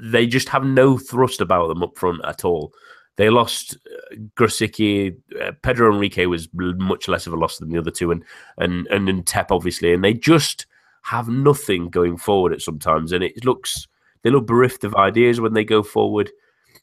[0.00, 2.72] they just have no thrust about them up front at all.
[3.16, 5.16] They lost uh, Grosicki.
[5.40, 8.24] Uh, Pedro Henrique was much less of a loss than the other two, and
[8.56, 10.66] and and, Ntep obviously, and they just
[11.02, 13.88] have nothing going forward at sometimes, and it looks
[14.22, 16.30] they look bereft of ideas when they go forward.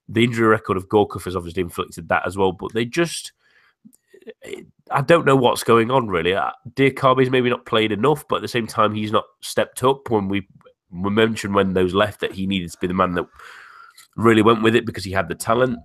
[0.09, 3.33] The injury record of Gourcuff has obviously inflicted that as well, but they just
[4.91, 6.33] I don't know what's going on really.
[6.33, 10.09] Uh, Diakhaby's maybe not played enough, but at the same time, he's not stepped up.
[10.09, 10.47] When we
[10.91, 13.25] we mentioned when those left that he needed to be the man that
[14.15, 15.79] really went with it because he had the talent.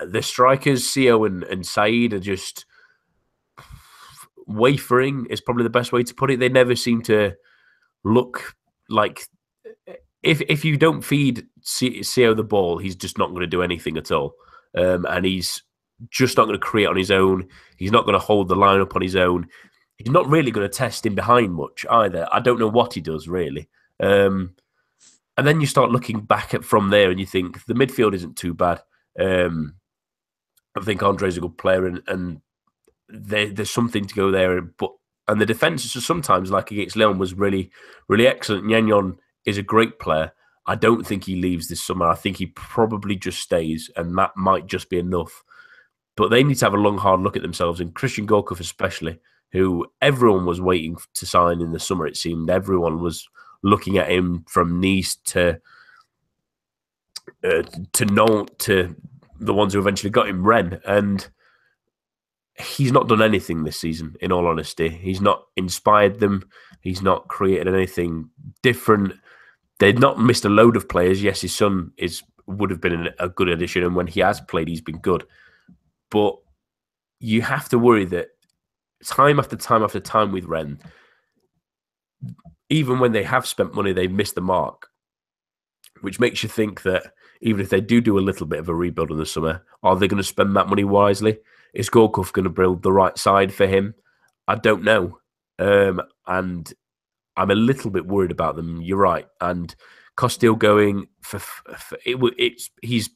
[0.00, 2.66] The strikers, Sio and, and Said, are just
[4.46, 5.26] wafering.
[5.30, 6.40] Is probably the best way to put it.
[6.40, 7.34] They never seem to
[8.02, 8.54] look
[8.88, 9.26] like
[10.22, 13.96] if if you don't feed Sio the ball, he's just not going to do anything
[13.96, 14.34] at all.
[14.76, 15.62] Um, and he's
[16.10, 17.48] just not going to create on his own.
[17.78, 19.46] He's not going to hold the line up on his own.
[19.96, 22.28] He's not really going to test in behind much either.
[22.32, 23.68] I don't know what he does really.
[24.00, 24.54] Um,
[25.36, 28.36] and then you start looking back at from there, and you think the midfield isn't
[28.36, 28.82] too bad.
[29.18, 29.76] Um,
[30.76, 32.40] I think Andre's a good player, and, and
[33.08, 34.60] there, there's something to go there.
[34.60, 34.92] But
[35.26, 37.70] and the defense is sometimes, like against Lyon, was really,
[38.08, 38.66] really excellent.
[38.66, 40.32] Gnagnon is a great player.
[40.66, 42.06] I don't think he leaves this summer.
[42.06, 45.42] I think he probably just stays, and that might just be enough.
[46.16, 49.20] But they need to have a long, hard look at themselves, and Christian Gourcuff especially,
[49.52, 52.06] who everyone was waiting to sign in the summer.
[52.06, 53.28] It seemed everyone was
[53.62, 55.60] looking at him from Nice to
[57.42, 57.62] uh,
[57.92, 58.96] to Nantes to
[59.40, 61.28] the ones who eventually got him, Rennes, and
[62.58, 64.16] he's not done anything this season.
[64.20, 66.48] In all honesty, he's not inspired them.
[66.80, 68.30] He's not created anything
[68.62, 69.14] different.
[69.80, 71.22] They've not missed a load of players.
[71.22, 74.68] Yes, his son is would have been a good addition, and when he has played,
[74.68, 75.24] he's been good.
[76.10, 76.36] But
[77.20, 78.28] you have to worry that
[79.04, 80.78] time after time after time with Rennes,
[82.68, 84.88] even when they have spent money, they've missed the mark,
[86.00, 88.74] which makes you think that even if they do do a little bit of a
[88.74, 91.38] rebuild in the summer, are they going to spend that money wisely?
[91.74, 93.94] Is Gourcuff going to build the right side for him?
[94.48, 95.18] I don't know.
[95.58, 96.72] Um, and
[97.36, 98.80] I'm a little bit worried about them.
[98.82, 99.26] You're right.
[99.40, 99.74] And
[100.16, 103.10] Costil going for, for it, it's he's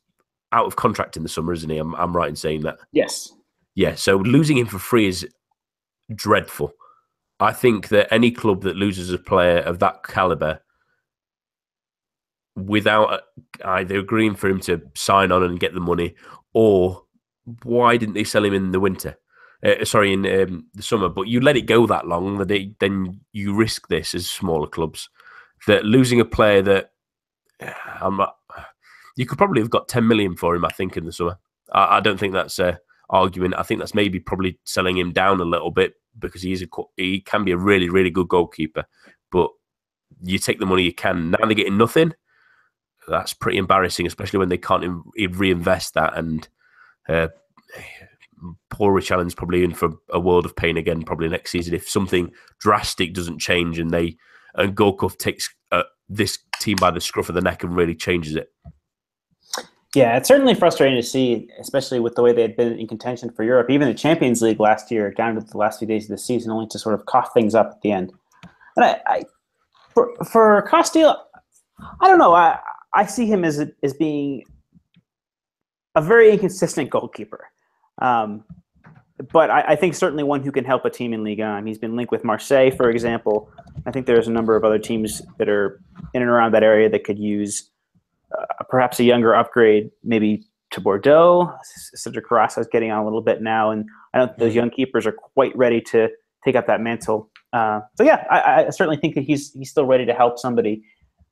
[0.53, 1.79] out of contract in the summer, isn't he?
[1.79, 2.79] I'm, I'm right in saying that.
[2.93, 3.33] Yes.
[3.75, 3.95] Yeah.
[3.95, 5.27] So losing him for free is
[6.15, 6.73] dreadful.
[7.41, 10.61] I think that any club that loses a player of that caliber
[12.57, 13.21] without uh,
[13.65, 16.17] either agreeing for him to sign on and get the money,
[16.53, 17.05] or
[17.63, 19.17] why didn't they sell him in the winter?
[19.65, 21.09] Uh, sorry, in um, the summer.
[21.09, 24.69] But you let it go that long, that it, then you risk this as smaller
[24.69, 25.09] clubs.
[25.67, 26.93] That losing a player that
[28.01, 28.37] I'm not,
[29.17, 31.39] you could probably have got 10 million for him, I think, in the summer.
[31.73, 32.79] I, I don't think that's a
[33.11, 33.55] argument.
[33.57, 36.67] I think that's maybe probably selling him down a little bit because he is a
[36.97, 38.85] he can be a really really good goalkeeper,
[39.31, 39.51] but
[40.23, 41.31] you take the money you can.
[41.31, 42.13] Now they're getting nothing.
[43.09, 46.17] That's pretty embarrassing, especially when they can't reinvest that.
[46.17, 46.47] And
[47.09, 47.29] uh,
[48.71, 51.89] poor Rich Allen's probably in for a world of pain again, probably next season if
[51.89, 52.31] something
[52.61, 54.17] drastic doesn't change and they
[54.55, 58.35] and Gourcuff takes uh, this team by the scruff of the neck and really changes
[58.35, 58.51] it.
[59.95, 63.31] Yeah, it's certainly frustrating to see, especially with the way they had been in contention
[63.31, 66.11] for Europe, even the Champions League last year, down to the last few days of
[66.11, 68.13] the season, only to sort of cough things up at the end.
[68.77, 69.23] And I, I
[69.95, 71.17] for for Costil,
[72.01, 72.35] I don't know.
[72.35, 72.59] I
[72.95, 74.45] I see him as as being
[75.95, 77.49] a very inconsistent goalkeeper,
[78.01, 78.45] um,
[79.33, 81.67] but I, I, think certainly one who can help a team in Ligue 1.
[81.67, 83.51] He's been linked with Marseille, for example.
[83.85, 85.81] I think there's a number of other teams that are
[86.15, 87.71] in and around that area that could use
[88.39, 91.53] uh, perhaps a younger upgrade, maybe to Bordeaux.
[91.95, 94.71] Cedric Carrasso is getting on a little bit now, and I don't think those young
[94.71, 96.09] keepers are quite ready to
[96.45, 97.31] take up that mantle.
[97.53, 100.83] Uh, so yeah, I, I, certainly think that he's he's still ready to help somebody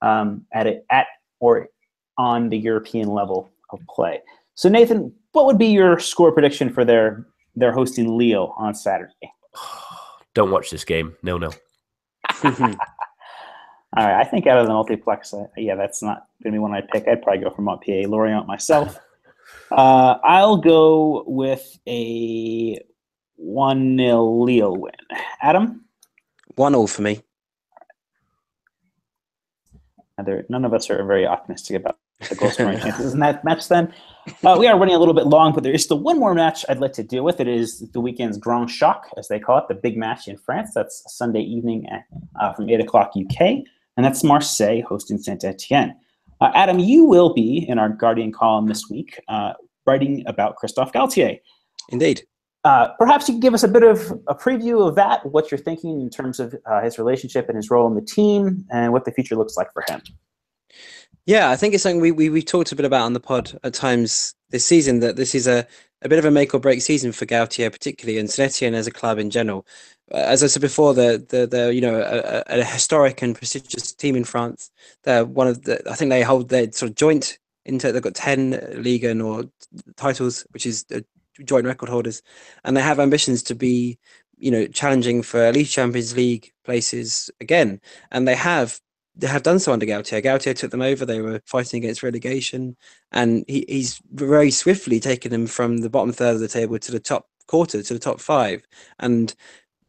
[0.01, 1.07] um, at it at
[1.41, 1.69] or
[2.17, 4.21] on the European level of play.
[4.55, 9.13] So Nathan, what would be your score prediction for their their hosting Leo on Saturday?
[10.35, 11.15] Don't watch this game.
[11.23, 11.51] No, no.
[13.95, 16.59] All right, I think out of the multiplex, uh, yeah, that's not going to be
[16.59, 17.07] one I pick.
[17.07, 18.99] I'd probably go for Montpellier, Lorient myself.
[19.71, 22.81] Uh, I'll go with a
[23.37, 24.93] 1 0 Leo win.
[25.41, 25.85] Adam?
[26.57, 27.21] 1 0 for me.
[30.19, 31.97] Neither, none of us are very optimistic about
[32.29, 33.93] the goal scoring chances in that match then.
[34.45, 36.65] Uh, we are running a little bit long, but there is still one more match
[36.69, 37.41] I'd like to deal with.
[37.41, 40.73] It is the weekend's Grand Choc, as they call it, the big match in France.
[40.75, 42.05] That's Sunday evening at,
[42.41, 43.41] uh, from 8 o'clock UK,
[43.97, 45.95] and that's Marseille hosting Saint Etienne.
[46.41, 49.53] Uh, Adam, you will be in our Guardian column this week uh,
[49.87, 51.41] writing about Christophe Galtier.
[51.91, 52.23] Indeed.
[52.65, 55.59] Uh, perhaps you can give us a bit of a preview of that, what you're
[55.59, 59.05] thinking in terms of uh, his relationship and his role in the team, and what
[59.05, 60.03] the future looks like for him.
[61.27, 63.59] Yeah, I think it's something we, we we've talked a bit about on the pod
[63.65, 65.01] at times this season.
[65.01, 65.67] That this is a,
[66.03, 68.93] a bit of a make or break season for Galtier, particularly, and Saint as a
[68.93, 69.67] club in general.
[70.13, 73.93] Uh, as I said before, the the, the you know a, a, historic and prestigious
[73.93, 74.71] team in France.
[75.03, 78.15] They're one of the I think they hold their sort of joint into they've got
[78.15, 79.45] 10 Ligue or
[79.97, 80.85] titles, which is
[81.45, 82.23] joint record holders,
[82.65, 83.99] and they have ambitions to be,
[84.39, 87.81] you know, challenging for at least Champions League places again,
[88.13, 88.81] and they have
[89.17, 90.23] they have done so under Galtier.
[90.23, 91.07] Galtier took them over.
[91.07, 92.77] They were fighting against relegation,
[93.13, 96.93] and he, he's very swiftly taken them from the bottom third of the table to
[96.93, 98.67] the top quarter, to the top five,
[98.99, 99.35] and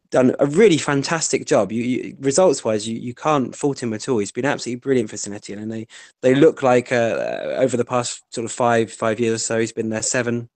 [0.10, 1.72] done a really fantastic job.
[1.72, 4.20] You, you results wise, you, you can't fault him at all.
[4.20, 5.88] He's been absolutely brilliant for Etienne, and they
[6.22, 9.74] they look like uh, over the past sort of five five years or so, he's
[9.74, 10.50] been there seven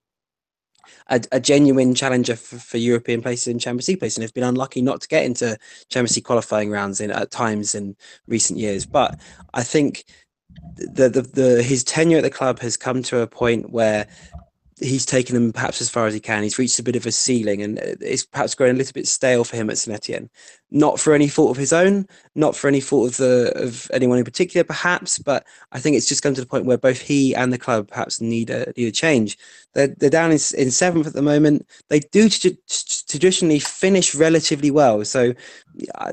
[1.08, 4.44] a, a genuine challenger for, for, European places in Champions League places, and have been
[4.44, 5.56] unlucky not to get into
[5.88, 8.86] Champions League qualifying rounds in at times in recent years.
[8.86, 9.18] But
[9.54, 10.04] I think
[10.76, 14.06] the, the, the his tenure at the club has come to a point where
[14.82, 16.42] he's taken them perhaps as far as he can.
[16.42, 19.44] He's reached a bit of a ceiling, and it's perhaps grown a little bit stale
[19.44, 20.28] for him at Saint Etienne.
[20.70, 24.18] Not for any fault of his own, not for any fault of the of anyone
[24.18, 25.18] in particular, perhaps.
[25.18, 27.88] But I think it's just come to the point where both he and the club
[27.88, 29.38] perhaps need a need a change.
[29.74, 31.66] They're, they're down in, in seventh at the moment.
[31.88, 32.58] They do t-
[33.08, 35.34] traditionally finish relatively well, so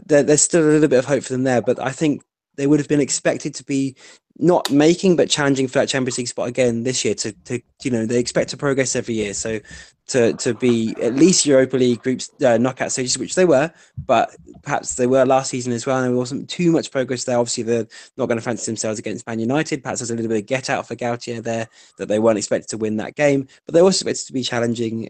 [0.06, 1.62] there's still a little bit of hope for them there.
[1.62, 2.24] But I think
[2.56, 3.96] they would have been expected to be
[4.40, 7.14] not making but challenging for that Champions League spot again this year.
[7.16, 9.34] To, to you know, they expect to progress every year.
[9.34, 9.60] So
[10.10, 13.72] to to be at least Europa League groups uh, knockout stages, which they were,
[14.06, 15.98] but perhaps they were last season as well.
[15.98, 17.38] And there wasn't too much progress there.
[17.38, 17.88] Obviously, they're
[18.18, 19.84] not going to fancy themselves against Man United.
[19.84, 22.70] Perhaps there's a little bit of get out for Galtier there that they weren't expected
[22.70, 25.10] to win that game, but they were expected to be challenging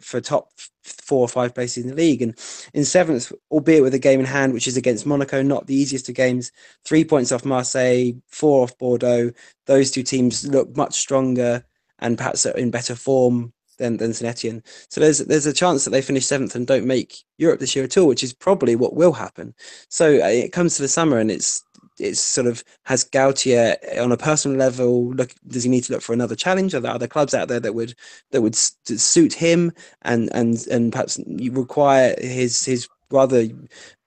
[0.00, 0.50] for top
[0.82, 2.22] four or five places in the league.
[2.22, 2.38] And
[2.72, 6.08] in seventh, albeit with a game in hand, which is against Monaco, not the easiest
[6.08, 6.52] of games,
[6.84, 9.32] three points off Marseille, four off Bordeaux.
[9.66, 11.64] Those two teams look much stronger
[11.98, 14.62] and perhaps in better form than than Saint Etienne.
[14.88, 17.84] So there's there's a chance that they finish seventh and don't make Europe this year
[17.84, 19.54] at all, which is probably what will happen.
[19.88, 21.62] So uh, it comes to the summer and it's
[21.98, 25.10] it's sort of has Galtier on a personal level.
[25.10, 26.74] Look, does he need to look for another challenge?
[26.74, 27.94] Are there other clubs out there that would
[28.32, 29.72] that would suit him
[30.02, 33.46] and and and perhaps require his his rather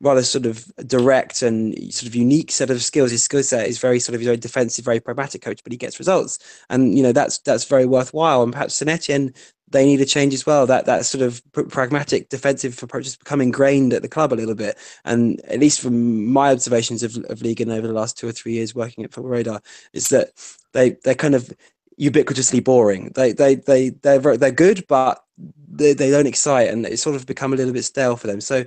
[0.02, 3.12] rather sort of direct and sort of unique set of skills.
[3.12, 6.00] His skill set is very sort of very defensive, very pragmatic coach, but he gets
[6.00, 6.40] results,
[6.70, 8.44] and you know that's that's very worthwhile.
[8.44, 9.34] And perhaps Saint Etienne
[9.70, 10.66] they need a change as well.
[10.66, 14.56] That that sort of pragmatic defensive approach has become ingrained at the club a little
[14.56, 18.32] bit, and at least from my observations of of Ligue over the last two or
[18.32, 19.62] three years working at Football Radar,
[19.94, 20.32] is that
[20.74, 21.52] they they're kind of
[22.00, 23.12] ubiquitously boring.
[23.16, 25.24] They they they they're they're good, but
[25.70, 28.42] they, they don't excite, and it's sort of become a little bit stale for them.
[28.42, 28.66] So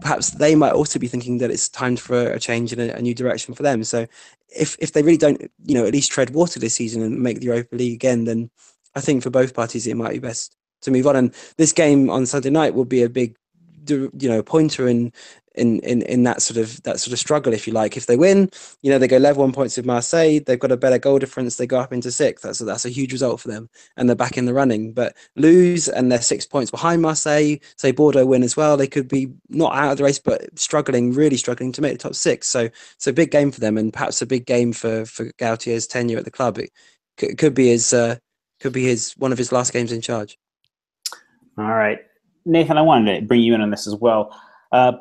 [0.00, 3.00] perhaps they might also be thinking that it's time for a change in a, a,
[3.00, 3.84] new direction for them.
[3.84, 4.06] So
[4.48, 7.40] if if they really don't, you know, at least tread water this season and make
[7.40, 8.50] the Europa League again, then
[8.94, 11.16] I think for both parties it might be best to move on.
[11.16, 13.36] And this game on Sunday night will be a big,
[13.88, 15.12] you know, pointer in
[15.54, 17.96] in in in that sort of that sort of struggle, if you like.
[17.96, 18.50] If they win,
[18.82, 20.40] you know, they go level one points with Marseille.
[20.44, 21.56] They've got a better goal difference.
[21.56, 22.42] They go up into sixth.
[22.42, 24.92] That's a, that's a huge result for them, and they're back in the running.
[24.92, 27.56] But lose and they're six points behind Marseille.
[27.76, 28.76] Say Bordeaux win as well.
[28.76, 31.98] They could be not out of the race, but struggling, really struggling to make the
[31.98, 32.48] top six.
[32.48, 35.86] So it's a big game for them, and perhaps a big game for for Galtier's
[35.86, 36.58] tenure at the club.
[36.58, 36.70] It
[37.38, 38.16] could, be his uh,
[38.64, 40.38] could be his one of his last games in charge.
[41.58, 41.98] All right,
[42.46, 44.34] Nathan, I wanted to bring you in on this as well.
[44.72, 44.92] Uh,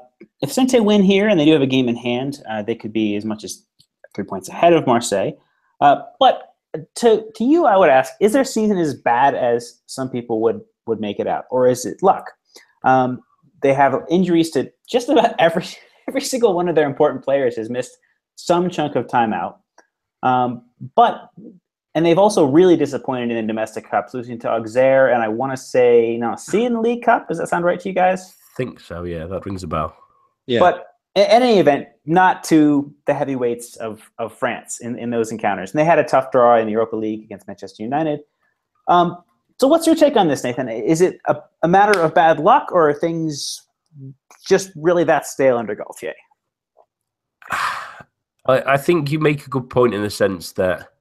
[0.42, 2.92] if Saint win here and they do have a game in hand, uh, they could
[2.92, 3.66] be as much as
[4.14, 5.32] three points ahead of Marseille.
[5.80, 6.56] Uh, but
[6.96, 10.60] to to you, I would ask: Is their season as bad as some people would
[10.86, 12.32] would make it out, or is it luck?
[12.84, 13.22] Um,
[13.62, 15.66] they have injuries to just about every
[16.10, 17.98] every single one of their important players has missed
[18.36, 19.62] some chunk of time out.
[20.22, 21.30] Um, but
[21.96, 25.52] and they've also really disappointed in the domestic cups, losing to Auxerre and I want
[25.52, 27.28] to say Nancy in the League Cup.
[27.28, 28.36] Does that sound right to you guys?
[28.56, 29.04] think so.
[29.04, 29.96] Yeah, that rings a bell.
[30.46, 30.60] Yeah.
[30.60, 35.72] But in any event, not to the heavyweights of, of France in, in those encounters.
[35.72, 38.22] And they had a tough draw in the Europa League against Manchester United.
[38.88, 39.24] Um,
[39.60, 40.68] so, what's your take on this, Nathan?
[40.68, 43.62] Is it a, a matter of bad luck, or are things
[44.46, 46.14] just really that stale under Galtier?
[47.52, 50.93] I, I think you make a good point in the sense that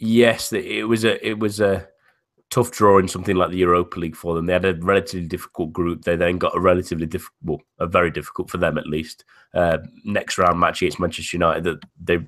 [0.00, 1.86] yes, it was a it was a
[2.50, 4.46] tough draw in something like the Europa League for them.
[4.46, 6.02] They had a relatively difficult group.
[6.02, 9.24] They then got a relatively difficult, well, a very difficult for them at least,
[9.54, 12.18] uh, next round match against Manchester United that they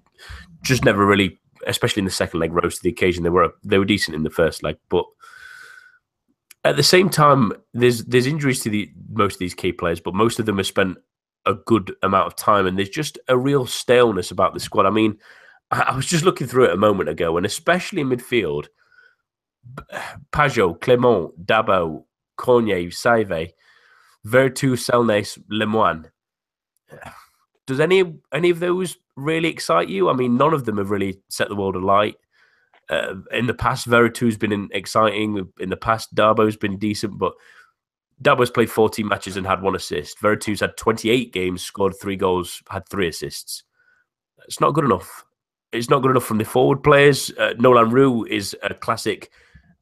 [0.62, 3.24] just never really, especially in the second leg, rose to the occasion.
[3.24, 5.04] They were they were decent in the first leg, but
[6.64, 10.14] at the same time, there's there's injuries to the most of these key players, but
[10.14, 10.98] most of them have spent
[11.44, 14.86] a good amount of time, and there's just a real staleness about the squad.
[14.86, 15.18] I mean,
[15.72, 18.66] I was just looking through it a moment ago, and especially in midfield
[20.32, 22.04] Pajot, Clement, Dabo,
[22.38, 23.52] Corgnet, Saivet,
[24.26, 26.10] Vertu, Selnes, Lemoine.
[27.66, 30.10] Does any any of those really excite you?
[30.10, 32.16] I mean, none of them have really set the world alight.
[32.90, 35.48] Uh, in the past, Vertu's been exciting.
[35.60, 37.32] In the past, Dabo's been decent, but
[38.20, 40.20] Dabo's played 14 matches and had one assist.
[40.20, 43.64] Vertu's had 28 games, scored three goals, had three assists.
[44.46, 45.24] It's not good enough.
[45.72, 47.30] It's not good enough from the forward players.
[47.38, 49.30] Uh, Nolan Roux is a classic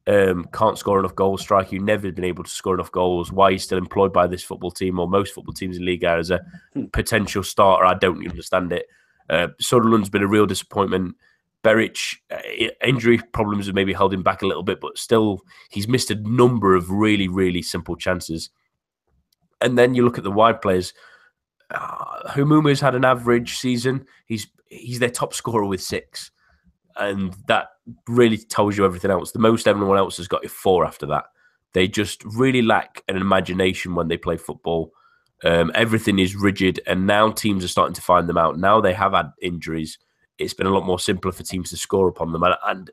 [0.07, 1.75] um, can't score enough goals, striker.
[1.75, 3.31] You've never been able to score enough goals.
[3.31, 6.31] Why he's still employed by this football team or most football teams in Liga as
[6.31, 6.41] a
[6.73, 6.85] hmm.
[6.85, 8.87] potential starter, I don't understand it.
[9.29, 11.15] Uh, Sunderland's been a real disappointment.
[11.63, 11.97] Beric
[12.31, 12.39] uh,
[12.83, 16.15] injury problems have maybe held him back a little bit, but still he's missed a
[16.15, 18.49] number of really, really simple chances.
[19.61, 20.93] And then you look at the wide players.
[21.69, 24.05] Uh, Hamouma's had an average season.
[24.25, 26.31] He's he's their top scorer with six
[26.97, 27.69] and that
[28.07, 29.31] really tells you everything else.
[29.31, 31.25] The most everyone else has got is four after that.
[31.73, 34.91] They just really lack an imagination when they play football.
[35.43, 38.59] Um, everything is rigid, and now teams are starting to find them out.
[38.59, 39.97] Now they have had injuries.
[40.37, 42.91] It's been a lot more simpler for teams to score upon them, and, and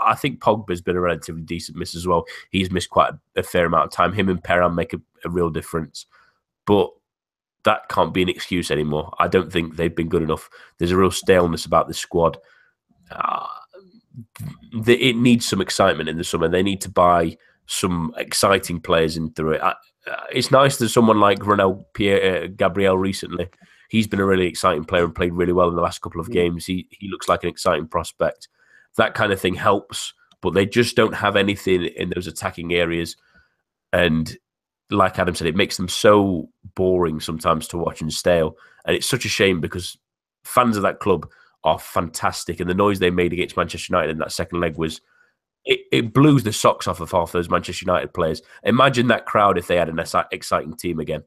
[0.00, 2.26] I think Pogba's been a relatively decent miss as well.
[2.50, 4.12] He's missed quite a, a fair amount of time.
[4.12, 6.06] Him and Perrin make a, a real difference,
[6.66, 6.90] but
[7.64, 9.14] that can't be an excuse anymore.
[9.18, 10.48] I don't think they've been good enough.
[10.78, 12.38] There's a real staleness about the squad
[13.10, 13.46] uh,
[14.72, 16.48] the, it needs some excitement in the summer.
[16.48, 17.36] They need to buy
[17.66, 19.62] some exciting players in through it.
[19.62, 19.74] Uh,
[20.32, 23.48] it's nice that someone like Ronel Pierre uh, Gabriel recently.
[23.88, 26.28] He's been a really exciting player and played really well in the last couple of
[26.28, 26.32] mm.
[26.32, 26.66] games.
[26.66, 28.48] He he looks like an exciting prospect.
[28.96, 33.16] That kind of thing helps, but they just don't have anything in those attacking areas.
[33.92, 34.36] And
[34.90, 38.56] like Adam said, it makes them so boring sometimes to watch and stale.
[38.84, 39.96] And it's such a shame because
[40.44, 41.28] fans of that club
[41.64, 45.00] are fantastic, and the noise they made against Manchester United in that second leg was
[45.64, 48.40] it, it blew the socks off of half those Manchester United players.
[48.62, 51.22] Imagine that crowd if they had an exciting team again.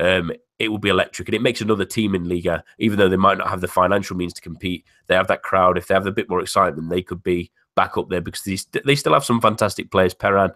[0.00, 3.16] Um, it will be electric, and it makes another team in Liga, even though they
[3.16, 4.84] might not have the financial means to compete.
[5.06, 5.78] They have that crowd.
[5.78, 8.80] If they have a bit more excitement, they could be back up there because they,
[8.84, 10.14] they still have some fantastic players.
[10.14, 10.50] Perrin,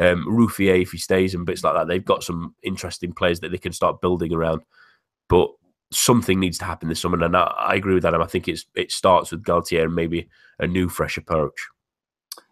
[0.00, 1.86] um, Ruffier, if he stays, and bits like that.
[1.86, 4.62] They've got some interesting players that they can start building around.
[5.28, 5.50] But
[5.92, 8.14] something needs to happen this summer, and I, I agree with that.
[8.14, 10.28] I think it's it starts with Galtier and maybe
[10.58, 11.68] a new, fresh approach.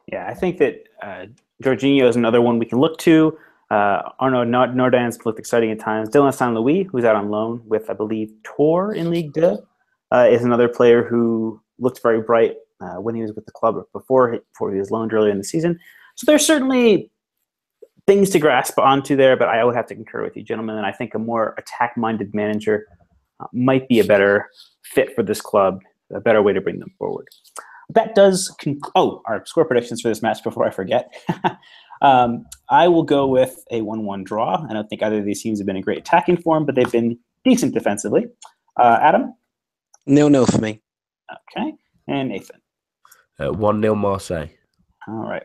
[0.07, 1.27] Yeah, I think that uh,
[1.63, 3.37] Jorginho is another one we can look to.
[3.71, 6.09] Uh, Arnaud Nordin's looked exciting at times.
[6.09, 6.55] Dylan St.
[6.55, 9.59] Louis, who's out on loan with, I believe, Tor in League Two,
[10.13, 13.83] uh, is another player who looked very bright uh, when he was with the club
[13.93, 15.79] before before he was loaned earlier in the season.
[16.17, 17.11] So there's certainly
[18.09, 20.77] things to grasp onto there, but I would have to concur with you, gentlemen.
[20.79, 22.87] And I think a more attack-minded manager
[23.39, 24.49] uh, might be a better
[24.83, 27.29] fit for this club, a better way to bring them forward.
[27.91, 31.13] That does, conc- oh, our score predictions for this match before I forget.
[32.03, 34.67] um, I will go with a 1 1 draw.
[34.67, 36.91] I don't think either of these teams have been in great attacking form, but they've
[36.91, 38.27] been decent defensively.
[38.81, 39.35] Uh, Adam?
[40.07, 40.81] Nil nil for me.
[41.31, 41.75] Okay.
[42.07, 42.63] And Nathan?
[43.39, 44.49] Uh, 1 uh, 0 Marseille.
[45.07, 45.45] All right.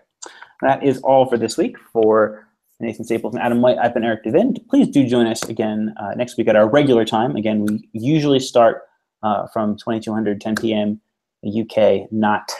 [0.62, 2.48] That is all for this week for
[2.84, 3.78] Nathan Staples and Adam White.
[3.78, 4.56] I've been Eric Devin.
[4.70, 7.36] Please do join us again uh, next week at our regular time.
[7.36, 8.84] Again, we usually start
[9.24, 11.02] uh, from 2200, 10 p.m.
[11.48, 12.52] UK, not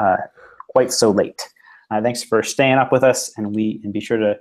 [0.00, 0.16] uh,
[0.68, 1.48] quite so late.
[1.90, 4.36] Uh, thanks for staying up with us, and we and be sure to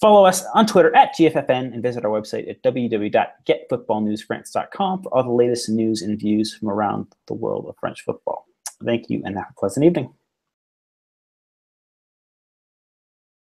[0.00, 5.30] follow us on Twitter at GFFN and visit our website at www.getfootballnewsfrance.com for all the
[5.30, 8.46] latest news and views from around the world of French football.
[8.84, 10.12] Thank you, and have a pleasant evening.